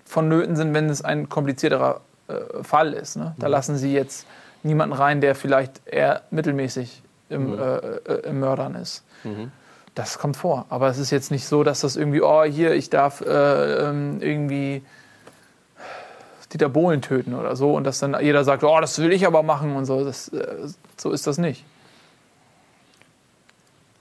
vonnöten 0.05 0.55
sind, 0.55 0.73
wenn 0.73 0.89
es 0.89 1.03
ein 1.03 1.29
komplizierterer 1.29 2.01
äh, 2.27 2.63
Fall 2.63 2.93
ist. 2.93 3.15
Ne? 3.15 3.35
Da 3.37 3.47
lassen 3.47 3.77
Sie 3.77 3.93
jetzt 3.93 4.25
niemanden 4.63 4.93
rein, 4.93 5.21
der 5.21 5.35
vielleicht 5.35 5.85
eher 5.85 6.23
mittelmäßig 6.31 7.03
im, 7.29 7.57
äh, 7.57 7.77
äh, 7.77 8.29
im 8.29 8.39
Mördern 8.39 8.75
ist. 8.75 9.03
Das 9.95 10.17
kommt 10.17 10.37
vor. 10.37 10.65
Aber 10.69 10.87
es 10.87 10.97
ist 10.97 11.11
jetzt 11.11 11.31
nicht 11.31 11.45
so, 11.45 11.63
dass 11.63 11.81
das 11.81 11.95
irgendwie, 11.95 12.21
oh, 12.21 12.43
hier, 12.43 12.73
ich 12.73 12.89
darf 12.89 13.21
äh, 13.21 13.89
ähm, 13.89 14.21
irgendwie 14.21 14.83
Dieter 16.51 16.69
Bohlen 16.69 17.01
töten 17.01 17.33
oder 17.33 17.55
so 17.55 17.75
und 17.75 17.83
dass 17.83 17.99
dann 17.99 18.15
jeder 18.21 18.43
sagt, 18.43 18.63
oh, 18.63 18.79
das 18.79 18.99
will 18.99 19.11
ich 19.11 19.25
aber 19.25 19.41
machen 19.41 19.75
und 19.75 19.85
so. 19.85 20.03
Das, 20.03 20.29
äh, 20.29 20.67
so 20.97 21.11
ist 21.11 21.25
das 21.25 21.37
nicht. 21.37 21.65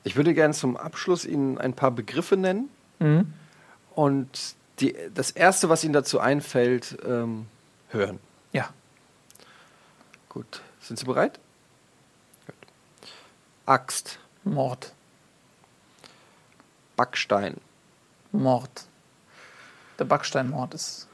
Ich 0.05 0.17
würde 0.17 0.35
gerne 0.35 0.53
zum 0.53 0.77
Abschluss 0.77 1.25
Ihnen 1.25 1.59
ein 1.59 1.75
paar 1.75 1.91
Begriffe 1.91 2.37
nennen. 2.37 2.69
Mhm. 2.99 3.33
Und 3.95 4.55
die, 4.81 4.95
das 5.15 5.31
Erste, 5.31 5.69
was 5.69 5.85
Ihnen 5.85 5.93
dazu 5.93 6.19
einfällt, 6.19 6.99
ähm, 7.07 7.47
hören. 7.91 8.19
Ja. 8.53 8.69
Gut. 10.29 10.61
Sind 10.81 10.99
Sie 10.99 11.05
bereit? 11.05 11.39
Axt, 13.67 14.19
Mord. 14.45 14.93
Backstein, 16.97 17.57
Mord. 18.33 18.87
Der 19.99 20.05
Backsteinmord 20.05 20.75
ist. 20.75 21.09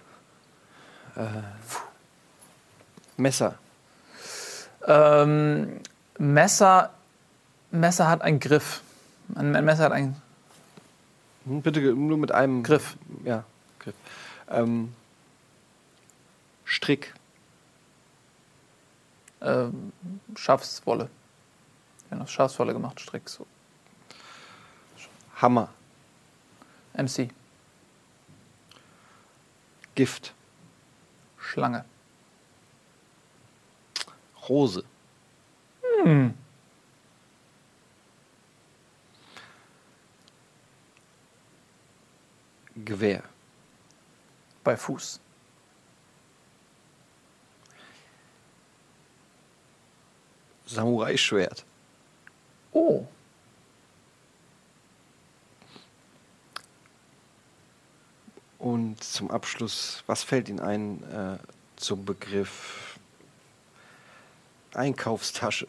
Messer, 3.16 3.58
Ähm, 4.86 5.80
Messer, 6.18 6.90
Messer 7.70 8.08
hat 8.08 8.22
einen 8.22 8.38
Griff. 8.38 8.82
Ein, 9.34 9.56
ein 9.56 9.64
Messer 9.64 9.84
hat 9.84 9.92
einen 9.92 10.20
Hm, 11.44 11.62
Bitte 11.62 11.80
nur 11.80 12.18
mit 12.18 12.32
einem 12.32 12.62
Griff. 12.62 12.96
Ja, 13.24 13.44
Griff. 13.80 13.94
Ähm, 14.48 14.94
Strick, 16.64 17.14
ähm, 19.40 19.92
Schafswolle. 20.36 21.10
Wir 22.08 22.18
haben 22.18 22.26
Schafswolle 22.26 22.72
gemacht, 22.72 23.00
Strick. 23.00 23.28
So. 23.28 23.46
Hammer, 25.36 25.68
MC. 26.94 27.30
Gift, 29.94 30.34
Schlange. 31.38 31.84
Rose. 34.48 34.84
Hm. 36.04 36.34
Gewehr, 42.84 43.22
Bei 44.62 44.76
Fuß. 44.76 45.20
Samurai-Schwert, 50.66 51.64
Oh. 52.78 53.04
Und 58.58 59.02
zum 59.02 59.30
Abschluss, 59.32 60.04
was 60.06 60.22
fällt 60.22 60.48
Ihnen 60.48 60.60
ein 60.60 61.02
äh, 61.10 61.38
zum 61.76 62.04
Begriff 62.04 62.98
Einkaufstasche? 64.74 65.66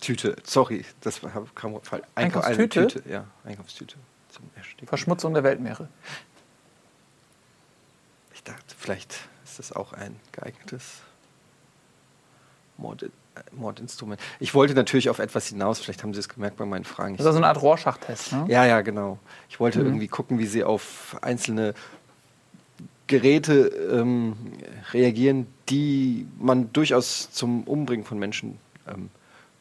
Tüte, 0.00 0.36
sorry, 0.44 0.84
das 1.00 1.22
war, 1.24 1.46
kam 1.56 1.80
falsch. 1.82 2.04
Einkauf- 2.14 2.44
eine 2.44 2.58
Einkaufstüte? 2.58 2.86
Tüte, 2.86 3.08
ja, 3.08 3.26
Einkaufstüte. 3.44 3.96
Verschmutzung 4.86 5.34
der 5.34 5.42
Weltmeere. 5.42 5.88
Ich 8.32 8.44
dachte, 8.44 8.76
vielleicht 8.78 9.28
ist 9.44 9.58
das 9.58 9.72
auch 9.72 9.92
ein 9.92 10.20
geeignetes 10.30 11.00
Mord, 12.78 13.02
äh, 13.02 13.08
Mordinstrument. 13.52 14.20
Ich 14.40 14.54
wollte 14.54 14.72
natürlich 14.74 15.10
auf 15.10 15.18
etwas 15.18 15.46
hinaus, 15.48 15.80
vielleicht 15.80 16.02
haben 16.02 16.14
Sie 16.14 16.20
es 16.20 16.28
gemerkt 16.28 16.56
bei 16.56 16.64
meinen 16.64 16.84
Fragen. 16.84 17.14
Das 17.16 17.20
ist 17.22 17.26
also 17.26 17.38
eine 17.38 17.48
Art 17.48 17.60
Rorschach-Test, 17.60 18.32
ne? 18.32 18.44
Ja, 18.48 18.64
ja, 18.64 18.80
genau. 18.80 19.18
Ich 19.50 19.60
wollte 19.60 19.80
Mhm. 19.80 19.86
irgendwie 19.86 20.08
gucken, 20.08 20.38
wie 20.38 20.46
sie 20.46 20.64
auf 20.64 21.16
einzelne 21.20 21.74
Geräte 23.06 23.68
ähm, 23.92 24.36
reagieren, 24.92 25.46
die 25.68 26.26
man 26.38 26.72
durchaus 26.72 27.30
zum 27.32 27.64
Umbringen 27.64 28.04
von 28.04 28.18
Menschen 28.18 28.58
ähm, 28.86 29.08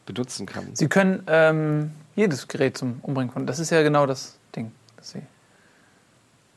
benutzen 0.06 0.46
kann. 0.46 0.68
Sie 0.74 0.88
können 0.90 1.24
ähm, 1.28 1.92
jedes 2.16 2.48
Gerät 2.48 2.78
zum 2.78 3.00
Umbringen 3.04 3.32
von. 3.32 3.46
Das 3.48 3.60
ist 3.60 3.70
ja 3.70 3.82
genau 3.84 4.06
das 4.06 4.38
Ding. 4.56 4.72
Das 4.98 5.12
Sie 5.12 5.22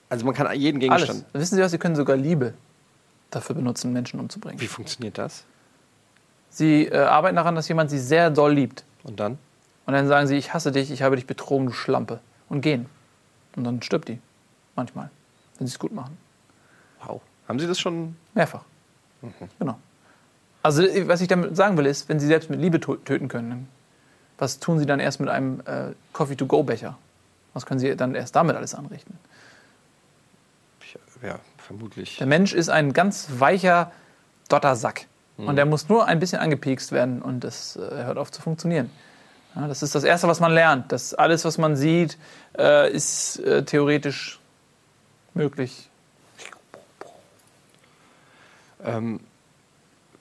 Also 0.09 0.25
man 0.27 0.35
kann 0.35 0.53
jeden 0.59 0.79
alles. 0.91 1.03
Gegenstand. 1.09 1.25
Wissen 1.35 1.57
Sie 1.57 1.63
was? 1.63 1.71
Sie 1.71 1.79
können 1.79 1.95
sogar 1.97 2.17
Liebe 2.17 2.55
dafür 3.31 3.55
benutzen, 3.55 3.93
Menschen 3.93 4.19
umzubringen. 4.19 4.61
Wie 4.61 4.67
funktioniert 4.67 5.17
das? 5.17 5.45
Sie 6.51 6.87
äh, 6.87 6.99
arbeiten 6.99 7.37
daran, 7.37 7.55
dass 7.55 7.69
jemand 7.69 7.91
sie 7.91 7.99
sehr 7.99 8.31
doll 8.31 8.53
liebt. 8.53 8.85
Und 9.05 9.19
dann? 9.19 9.39
Und 9.87 9.95
dann 9.95 10.07
sagen 10.09 10.27
sie, 10.27 10.37
ich 10.37 10.53
hasse 10.53 10.73
dich, 10.73 10.91
ich 10.91 11.03
habe 11.03 11.17
dich 11.17 11.27
betrogen, 11.27 11.67
du 11.67 11.73
Schlampe. 11.73 12.21
Und 12.49 12.61
gehen. 12.61 12.87
Und 13.57 13.65
dann 13.65 13.83
stirbt 13.83 14.09
die. 14.09 14.19
Manchmal. 14.75 15.11
Wenn 15.59 15.67
sie 15.67 15.73
es 15.73 15.79
gut 15.79 15.93
machen. 15.93 16.17
Wow. 17.05 17.21
Haben 17.49 17.59
Sie 17.59 17.67
das 17.67 17.81
schon? 17.81 18.17
Mehrfach. 18.35 18.63
Genau. 19.59 19.79
Also, 20.63 20.83
was 20.83 21.21
ich 21.21 21.29
damit 21.29 21.57
sagen 21.57 21.77
will, 21.77 21.87
ist, 21.87 22.09
wenn 22.09 22.21
sie 22.21 22.27
selbst 22.27 22.51
mit 22.51 22.61
Liebe 22.61 22.81
töten 22.81 23.29
können, 23.29 23.69
was 24.39 24.59
tun 24.59 24.79
sie 24.79 24.87
dann 24.87 25.01
erst 25.01 25.21
mit 25.21 25.29
einem 25.29 25.61
äh, 25.67 25.93
Coffee-to-go-Becher? 26.13 26.97
Was 27.55 27.67
können 27.67 27.81
sie 27.81 27.97
dann 27.97 28.15
erst 28.15 28.37
damit 28.37 28.57
alles 28.57 28.75
anrichten? 28.75 29.19
Ja, 31.23 31.39
vermutlich. 31.59 32.17
Der 32.17 32.27
Mensch 32.27 32.55
ist 32.55 32.69
ein 32.71 32.93
ganz 32.93 33.29
weicher 33.39 33.93
Dottersack. 34.49 35.07
Und 35.47 35.57
der 35.57 35.67
muss 35.67 35.89
nur 35.89 36.07
ein 36.07 36.19
bisschen 36.21 36.39
angepiekst 36.41 36.93
werden 36.93 37.23
und 37.23 37.45
es 37.45 37.77
äh, 37.77 37.81
hört 37.81 38.19
auf 38.19 38.31
zu 38.31 38.43
funktionieren. 38.43 38.91
Ja, 39.55 39.67
das 39.67 39.83
ist 39.83 39.95
das 39.95 40.05
Erste, 40.05 40.29
was 40.29 40.39
man 40.41 40.53
lernt. 40.53 40.93
Dass 40.93 41.15
alles, 41.15 41.45
was 41.45 41.59
man 41.59 41.77
sieht, 41.77 42.19
äh, 42.59 42.91
ist 42.93 43.39
äh, 43.41 43.65
theoretisch 43.65 44.39
möglich. 45.35 45.89
Ähm, 48.85 49.21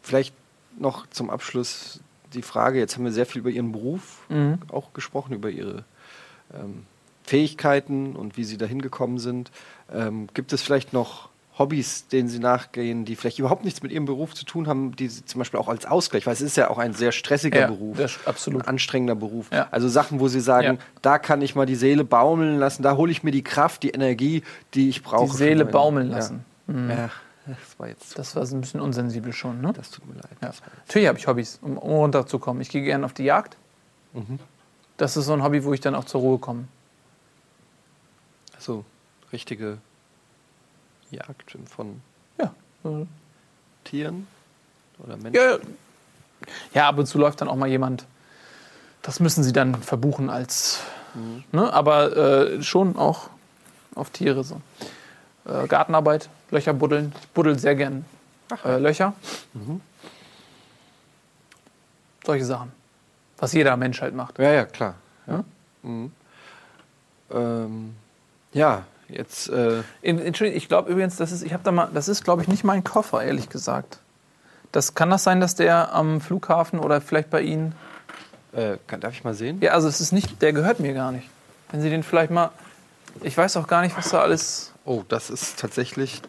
vielleicht 0.01 0.33
noch 0.77 1.07
zum 1.07 1.29
Abschluss 1.29 1.99
die 2.33 2.41
Frage, 2.41 2.79
jetzt 2.79 2.95
haben 2.95 3.05
wir 3.05 3.11
sehr 3.11 3.25
viel 3.25 3.39
über 3.41 3.49
Ihren 3.49 3.71
Beruf 3.71 4.19
Mhm. 4.29 4.59
auch 4.71 4.93
gesprochen, 4.93 5.33
über 5.33 5.49
Ihre 5.49 5.83
ähm, 6.53 6.85
Fähigkeiten 7.23 8.15
und 8.15 8.37
wie 8.37 8.43
Sie 8.43 8.57
dahin 8.57 8.81
gekommen 8.81 9.19
sind. 9.19 9.51
Ähm, 9.93 10.27
gibt 10.33 10.53
es 10.53 10.61
vielleicht 10.61 10.93
noch 10.93 11.29
Hobbys, 11.59 12.07
denen 12.07 12.29
Sie 12.29 12.39
nachgehen, 12.39 13.03
die 13.05 13.15
vielleicht 13.17 13.37
überhaupt 13.37 13.65
nichts 13.65 13.83
mit 13.83 13.91
Ihrem 13.91 14.05
Beruf 14.05 14.33
zu 14.33 14.45
tun 14.45 14.67
haben, 14.67 14.95
die 14.95 15.09
Sie 15.09 15.25
zum 15.25 15.39
Beispiel 15.39 15.59
auch 15.59 15.67
als 15.67 15.85
Ausgleich, 15.85 16.25
weil 16.25 16.33
es 16.33 16.41
ist 16.41 16.55
ja 16.57 16.69
auch 16.69 16.77
ein 16.77 16.93
sehr 16.93 17.11
stressiger 17.11 17.59
Ja, 17.59 17.67
Beruf, 17.67 17.97
das- 17.97 18.17
absolut. 18.25 18.61
ein 18.63 18.67
anstrengender 18.69 19.15
Beruf. 19.15 19.51
Ja. 19.51 19.67
Also 19.69 19.89
Sachen, 19.89 20.19
wo 20.21 20.29
Sie 20.29 20.39
sagen, 20.39 20.77
Ja. 20.77 20.83
da 21.01 21.19
kann 21.19 21.41
ich 21.41 21.55
mal 21.55 21.65
die 21.65 21.75
Seele 21.75 22.05
baumeln 22.05 22.57
lassen, 22.57 22.81
da 22.81 22.95
hole 22.95 23.11
ich 23.11 23.23
mir 23.23 23.31
die 23.31 23.43
Kraft, 23.43 23.83
die 23.83 23.89
Energie, 23.89 24.41
die 24.73 24.89
ich 24.89 25.03
brauche. 25.03 25.25
Die 25.31 25.37
Seele 25.37 25.65
baumeln 25.65 26.09
lassen. 26.09 26.45
Ja, 26.67 27.09
das 27.45 27.57
war 27.77 27.87
jetzt. 27.87 28.17
Das 28.17 28.35
war 28.35 28.43
ein 28.43 28.61
bisschen 28.61 28.79
unsensibel 28.79 29.33
schon. 29.33 29.59
Ne? 29.59 29.73
Das 29.73 29.89
tut 29.91 30.07
mir 30.07 30.15
leid. 30.15 30.37
Natürlich 30.87 31.07
habe 31.07 31.17
ich 31.19 31.27
Hobbys, 31.27 31.59
um, 31.61 31.77
um 31.77 31.91
runterzukommen. 31.91 32.61
Ich 32.61 32.69
gehe 32.69 32.83
gerne 32.83 33.05
auf 33.05 33.13
die 33.13 33.23
Jagd. 33.23 33.57
Mhm. 34.13 34.39
Das 34.97 35.17
ist 35.17 35.25
so 35.25 35.33
ein 35.33 35.43
Hobby, 35.43 35.63
wo 35.65 35.73
ich 35.73 35.81
dann 35.81 35.95
auch 35.95 36.05
zur 36.05 36.21
Ruhe 36.21 36.37
komme. 36.39 36.65
Also 38.55 38.85
richtige 39.33 39.77
Jagd 41.11 41.57
von 41.69 42.01
Ja. 42.37 42.53
äh, 42.83 43.05
Tieren 43.83 44.27
oder 45.03 45.17
Menschen. 45.17 45.33
Ja, 45.35 45.57
ja, 46.73 46.87
ab 46.89 46.97
und 46.97 47.05
zu 47.05 47.17
läuft 47.17 47.41
dann 47.41 47.47
auch 47.47 47.55
mal 47.55 47.67
jemand. 47.67 48.05
Das 49.01 49.19
müssen 49.19 49.43
sie 49.43 49.53
dann 49.53 49.75
verbuchen 49.81 50.29
als. 50.29 50.81
Ne? 51.51 51.71
Aber 51.73 52.15
äh, 52.15 52.61
schon 52.63 52.95
auch 52.95 53.29
auf 53.95 54.09
Tiere 54.11 54.43
so. 54.43 54.61
Äh, 55.45 55.67
Gartenarbeit, 55.67 56.29
Löcher 56.51 56.73
buddeln. 56.73 57.13
Ich 57.21 57.27
buddel 57.29 57.57
sehr 57.57 57.75
gern 57.75 58.05
äh, 58.63 58.77
Löcher. 58.77 59.13
Solche 62.25 62.45
Sachen. 62.45 62.71
Was 63.37 63.53
jeder 63.53 63.75
Mensch 63.77 64.01
halt 64.01 64.13
macht. 64.13 64.37
Ja, 64.37 64.51
ja, 64.51 64.65
klar. 64.65 64.95
Ja, 65.27 65.33
Ja? 65.33 65.43
mhm. 65.83 66.11
ähm, 67.31 67.95
ja 68.53 68.83
jetzt. 69.09 69.49
Äh, 69.49 69.81
Entschuldigung, 70.01 70.57
ich 70.57 70.67
glaube 70.67 70.91
übrigens, 70.91 71.17
das 71.17 71.31
ist, 71.31 71.43
ich 71.43 71.53
habe 71.53 71.63
da 71.63 71.71
mal, 71.71 71.89
das 71.93 72.07
ist, 72.07 72.23
glaube 72.23 72.41
ich, 72.41 72.47
nicht 72.47 72.63
mein 72.63 72.83
Koffer, 72.83 73.23
ehrlich 73.23 73.49
gesagt. 73.49 73.99
Das 74.71 74.93
kann 74.95 75.09
das 75.09 75.23
sein, 75.23 75.39
dass 75.39 75.55
der 75.55 75.93
am 75.93 76.21
Flughafen 76.21 76.79
oder 76.79 77.01
vielleicht 77.01 77.29
bei 77.29 77.41
Ihnen. 77.41 77.73
äh, 78.53 78.77
kann, 78.87 78.99
darf 78.99 79.13
ich 79.13 79.23
mal 79.23 79.33
sehen? 79.33 79.59
Ja, 79.61 79.71
also 79.71 79.87
es 79.87 79.99
ist 79.99 80.11
nicht, 80.11 80.41
der 80.41 80.53
gehört 80.53 80.79
mir 80.79 80.93
gar 80.93 81.11
nicht. 81.11 81.29
Wenn 81.71 81.81
Sie 81.81 81.89
den 81.89 82.03
vielleicht 82.03 82.31
mal. 82.31 82.51
Ich 83.21 83.37
weiß 83.37 83.57
auch 83.57 83.67
gar 83.67 83.81
nicht, 83.81 83.97
was 83.97 84.09
da 84.09 84.21
alles. 84.21 84.73
Oh, 84.85 85.03
das 85.07 85.29
ist 85.29 85.59
tatsächlich. 85.59 86.21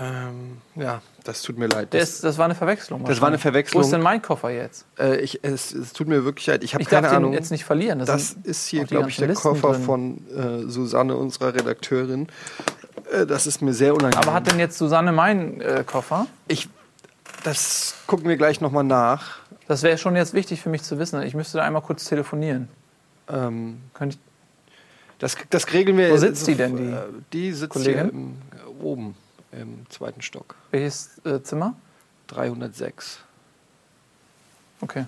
Ähm, 0.00 0.58
ja, 0.74 1.02
das 1.24 1.42
tut 1.42 1.58
mir 1.58 1.66
leid. 1.66 1.92
Das, 1.92 2.02
ist, 2.08 2.24
das 2.24 2.38
war 2.38 2.46
eine 2.46 2.54
Verwechslung. 2.54 3.04
Das 3.04 3.20
war 3.20 3.28
eine. 3.28 3.36
Verwechslung. 3.38 3.82
Wo 3.82 3.84
ist 3.84 3.92
denn 3.92 4.00
mein 4.00 4.22
Koffer 4.22 4.48
jetzt? 4.50 4.86
äh, 4.98 5.16
ich, 5.20 5.40
es, 5.42 5.72
es 5.72 5.92
tut 5.92 6.08
mir 6.08 6.24
wirklich 6.24 6.46
leid. 6.46 6.64
Ich 6.64 6.72
habe 6.72 6.82
Ich 6.82 6.88
darf 6.88 7.02
keine 7.02 7.08
den 7.12 7.16
Ahnung. 7.16 7.32
jetzt 7.34 7.50
nicht 7.50 7.64
verlieren. 7.64 7.98
Das, 7.98 8.06
Das 8.08 8.36
ist 8.44 8.66
hier, 8.68 8.82
die 8.84 8.86
glaube 8.94 9.10
ich, 9.10 9.16
der 9.16 9.28
Listen 9.28 9.42
Koffer 9.42 9.72
drin. 9.72 9.82
von 9.82 10.64
äh, 10.66 10.70
Susanne, 10.70 11.14
unserer 11.16 11.54
Redakteurin. 11.54 12.28
Äh, 13.12 13.26
das 13.26 13.46
ist 13.46 13.60
mir 13.60 13.74
sehr 13.74 13.92
unangenehm. 13.94 14.22
Aber 14.26 14.32
hat 14.34 14.50
denn 14.50 14.58
jetzt 14.58 14.78
Susanne 14.78 15.12
meinen 15.12 15.60
äh, 15.60 15.84
Koffer? 15.86 16.26
ich, 16.48 16.70
das 17.44 17.94
gucken 18.06 18.28
wir 18.30 18.36
gleich 18.38 18.62
nochmal 18.62 18.84
nach. 18.84 19.40
Das 19.68 19.82
wäre 19.82 19.98
schon 19.98 20.16
jetzt 20.16 20.32
wichtig 20.32 20.62
für 20.62 20.70
mich 20.70 20.82
zu 20.84 20.98
wissen. 20.98 21.20
Ich 21.22 21.34
müsste 21.34 21.58
da 21.58 21.64
einmal 21.64 21.82
kurz 21.82 22.04
telefonieren. 22.06 22.68
Ähm, 23.28 23.78
Könnte 23.92 24.16
ich, 24.16 24.22
das, 25.18 25.36
das 25.50 25.70
regeln 25.72 25.98
wir. 25.98 26.10
Wo 26.10 26.16
sitzt 26.16 26.46
die 26.46 26.54
denn, 26.54 26.76
die 26.76 26.82
äh, 26.92 26.96
Die 27.32 27.52
sitzt 27.52 27.70
Kollegin? 27.74 28.36
hier 28.50 28.60
äh, 28.60 28.82
oben 28.82 29.14
im 29.52 29.88
zweiten 29.90 30.22
Stock. 30.22 30.56
welches 30.70 31.24
äh, 31.24 31.42
Zimmer? 31.42 31.74
306. 32.28 33.20
Okay. 34.80 35.06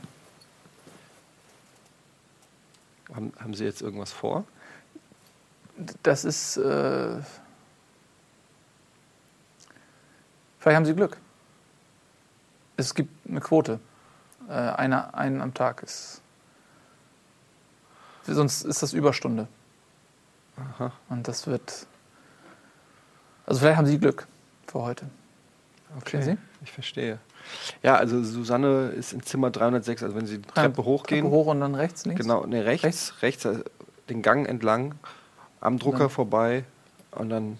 Haben, 3.14 3.32
haben 3.38 3.54
Sie 3.54 3.64
jetzt 3.64 3.82
irgendwas 3.82 4.12
vor? 4.12 4.44
Das 6.02 6.24
ist. 6.24 6.56
Äh, 6.56 7.20
vielleicht 10.58 10.76
haben 10.76 10.84
Sie 10.84 10.94
Glück. 10.94 11.16
Es 12.76 12.94
gibt 12.94 13.10
eine 13.28 13.40
Quote. 13.40 13.80
Äh, 14.48 14.52
einer, 14.52 15.14
einen 15.14 15.40
am 15.40 15.54
Tag 15.54 15.82
ist. 15.82 16.20
Sonst 18.26 18.62
ist 18.64 18.82
das 18.82 18.92
Überstunde. 18.92 19.48
Aha. 20.56 20.92
Und 21.08 21.26
das 21.28 21.46
wird. 21.46 21.86
Also 23.46 23.60
vielleicht 23.60 23.76
haben 23.76 23.86
Sie 23.86 23.98
Glück 23.98 24.26
für 24.74 24.82
heute. 24.82 25.06
Okay, 25.98 26.20
Sie? 26.20 26.36
ich 26.64 26.72
verstehe. 26.72 27.18
Ja, 27.84 27.94
also 27.94 28.24
Susanne 28.24 28.88
ist 28.88 29.12
in 29.12 29.22
Zimmer 29.22 29.50
306, 29.50 30.02
also 30.02 30.16
wenn 30.16 30.26
Sie 30.26 30.38
die 30.38 30.48
Treppe 30.48 30.84
hochgehen, 30.84 31.22
Treppe 31.22 31.34
hoch 31.36 31.46
und 31.46 31.60
dann 31.60 31.76
rechts, 31.76 32.04
links. 32.06 32.20
genau, 32.20 32.44
ne, 32.46 32.64
rechts, 32.64 33.14
rechts, 33.22 33.44
äh, 33.44 33.58
den 34.08 34.20
Gang 34.22 34.48
entlang, 34.48 34.96
am 35.60 35.78
Drucker 35.78 35.98
Dann- 35.98 36.10
vorbei 36.10 36.64
und 37.12 37.30
dann, 37.30 37.58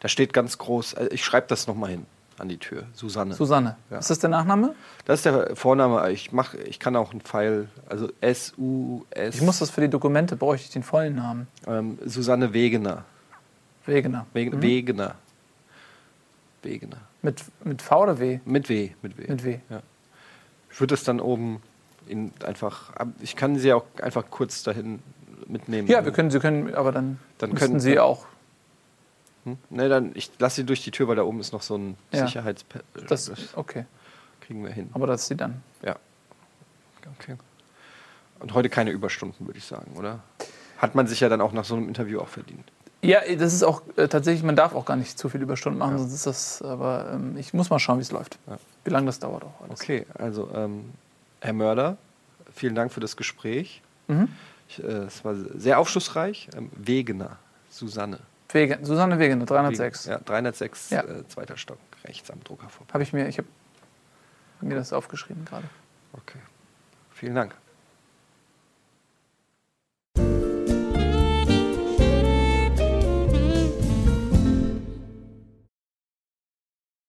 da 0.00 0.08
steht 0.08 0.34
ganz 0.34 0.58
groß, 0.58 0.92
äh, 0.94 1.06
ich 1.12 1.24
schreibe 1.24 1.46
das 1.46 1.66
nochmal 1.66 1.90
hin 1.90 2.04
an 2.36 2.48
die 2.50 2.58
Tür, 2.58 2.82
Susanne. 2.92 3.34
Susanne. 3.34 3.76
Ja. 3.90 3.98
Ist 3.98 4.10
das 4.10 4.18
der 4.18 4.28
Nachname? 4.30 4.74
das 5.06 5.20
ist 5.20 5.24
der 5.24 5.56
Vorname, 5.56 6.10
ich, 6.10 6.32
mach, 6.32 6.52
ich 6.54 6.78
kann 6.78 6.94
auch 6.96 7.12
einen 7.12 7.22
Pfeil, 7.22 7.68
also 7.88 8.08
S-U-S, 8.20 9.36
Ich 9.36 9.40
muss 9.42 9.60
das 9.60 9.70
für 9.70 9.80
die 9.80 9.88
Dokumente, 9.88 10.36
bräuchte 10.36 10.66
ich 10.66 10.72
den 10.72 10.82
vollen 10.82 11.14
Namen. 11.14 11.46
ähm, 11.66 11.98
Susanne 12.04 12.52
Wegener. 12.52 13.04
Wegener. 13.86 14.26
Wegen, 14.34 14.56
Mhm. 14.58 14.62
Wegener. 14.62 15.14
Wegener. 16.62 16.98
Mit, 17.22 17.42
mit 17.64 17.82
V 17.82 18.02
oder 18.02 18.18
W? 18.18 18.40
Mit 18.44 18.68
W, 18.68 18.90
mit 19.02 19.18
W. 19.18 19.26
Mit 19.28 19.44
W. 19.44 19.58
Ja. 19.68 19.82
Ich 20.70 20.80
würde 20.80 20.94
es 20.94 21.04
dann 21.04 21.20
oben 21.20 21.62
in 22.06 22.32
einfach, 22.44 22.92
ich 23.20 23.36
kann 23.36 23.58
sie 23.58 23.72
auch 23.72 23.84
einfach 24.00 24.24
kurz 24.30 24.62
dahin 24.62 25.00
mitnehmen. 25.46 25.88
Ja, 25.88 26.04
wir 26.04 26.12
können, 26.12 26.30
Sie 26.30 26.38
können, 26.40 26.74
aber 26.74 26.92
dann, 26.92 27.18
Dann 27.38 27.54
können- 27.54 27.80
Sie 27.80 27.98
auch. 27.98 28.26
Hm? 29.44 29.56
Ne, 29.70 29.88
dann, 29.88 30.10
ich 30.14 30.30
lasse 30.38 30.56
sie 30.56 30.64
durch 30.64 30.84
die 30.84 30.90
Tür, 30.90 31.08
weil 31.08 31.16
da 31.16 31.22
oben 31.22 31.40
ist 31.40 31.52
noch 31.52 31.62
so 31.62 31.76
ein 31.76 31.96
Ja. 32.12 32.26
Sicherheits... 32.26 32.64
Das, 33.08 33.24
das 33.24 33.56
okay, 33.56 33.86
kriegen 34.42 34.62
wir 34.62 34.70
hin. 34.70 34.90
aber 34.92 35.06
das 35.06 35.22
ist 35.22 35.28
Sie 35.28 35.36
dann. 35.36 35.62
Ja. 35.82 35.96
Okay. 37.18 37.36
Und 38.38 38.52
heute 38.54 38.68
keine 38.68 38.90
Überstunden, 38.90 39.46
würde 39.46 39.58
ich 39.58 39.64
sagen, 39.64 39.92
oder? 39.96 40.20
Hat 40.78 40.94
man 40.94 41.06
sich 41.06 41.20
ja 41.20 41.28
dann 41.28 41.40
auch 41.40 41.52
nach 41.52 41.64
so 41.64 41.74
einem 41.74 41.88
Interview 41.88 42.20
auch 42.20 42.28
verdient. 42.28 42.70
Ja, 43.02 43.20
das 43.38 43.54
ist 43.54 43.62
auch 43.62 43.82
äh, 43.96 44.08
tatsächlich, 44.08 44.42
man 44.42 44.56
darf 44.56 44.74
auch 44.74 44.84
gar 44.84 44.96
nicht 44.96 45.18
zu 45.18 45.28
viel 45.30 45.40
Überstunden 45.40 45.78
machen, 45.78 45.96
sonst 45.98 46.12
ist 46.12 46.26
das, 46.26 46.62
aber 46.62 47.12
ähm, 47.14 47.36
ich 47.38 47.54
muss 47.54 47.70
mal 47.70 47.78
schauen, 47.78 47.98
wie 47.98 48.02
es 48.02 48.12
läuft. 48.12 48.38
Ja. 48.46 48.58
Wie 48.84 48.90
lange 48.90 49.06
das 49.06 49.18
dauert 49.18 49.44
auch 49.44 49.60
alles. 49.62 49.80
Okay, 49.80 50.04
also 50.14 50.50
ähm, 50.54 50.92
Herr 51.40 51.54
Mörder, 51.54 51.96
vielen 52.54 52.74
Dank 52.74 52.92
für 52.92 53.00
das 53.00 53.16
Gespräch. 53.16 53.80
Mhm. 54.08 54.28
Ich, 54.68 54.82
äh, 54.82 54.86
es 54.86 55.24
war 55.24 55.34
sehr 55.34 55.78
aufschlussreich. 55.78 56.48
Ähm, 56.54 56.70
Wegener, 56.76 57.38
Susanne. 57.70 58.18
Wege, 58.50 58.78
Susanne 58.82 59.18
Wegener, 59.18 59.46
306. 59.46 60.06
Ja, 60.06 60.18
306, 60.18 60.90
Ja. 60.90 61.02
Äh, 61.02 61.26
zweiter 61.28 61.56
Stock, 61.56 61.78
rechts 62.04 62.30
am 62.30 62.42
Drucker 62.44 62.68
vorbei. 62.68 62.92
Habe 62.92 63.02
ich 63.02 63.12
mir, 63.12 63.28
ich 63.28 63.38
habe 63.38 63.48
mir 64.60 64.74
das 64.74 64.92
aufgeschrieben 64.92 65.44
gerade. 65.46 65.64
Okay. 66.12 66.38
Vielen 67.12 67.34
Dank. 67.34 67.54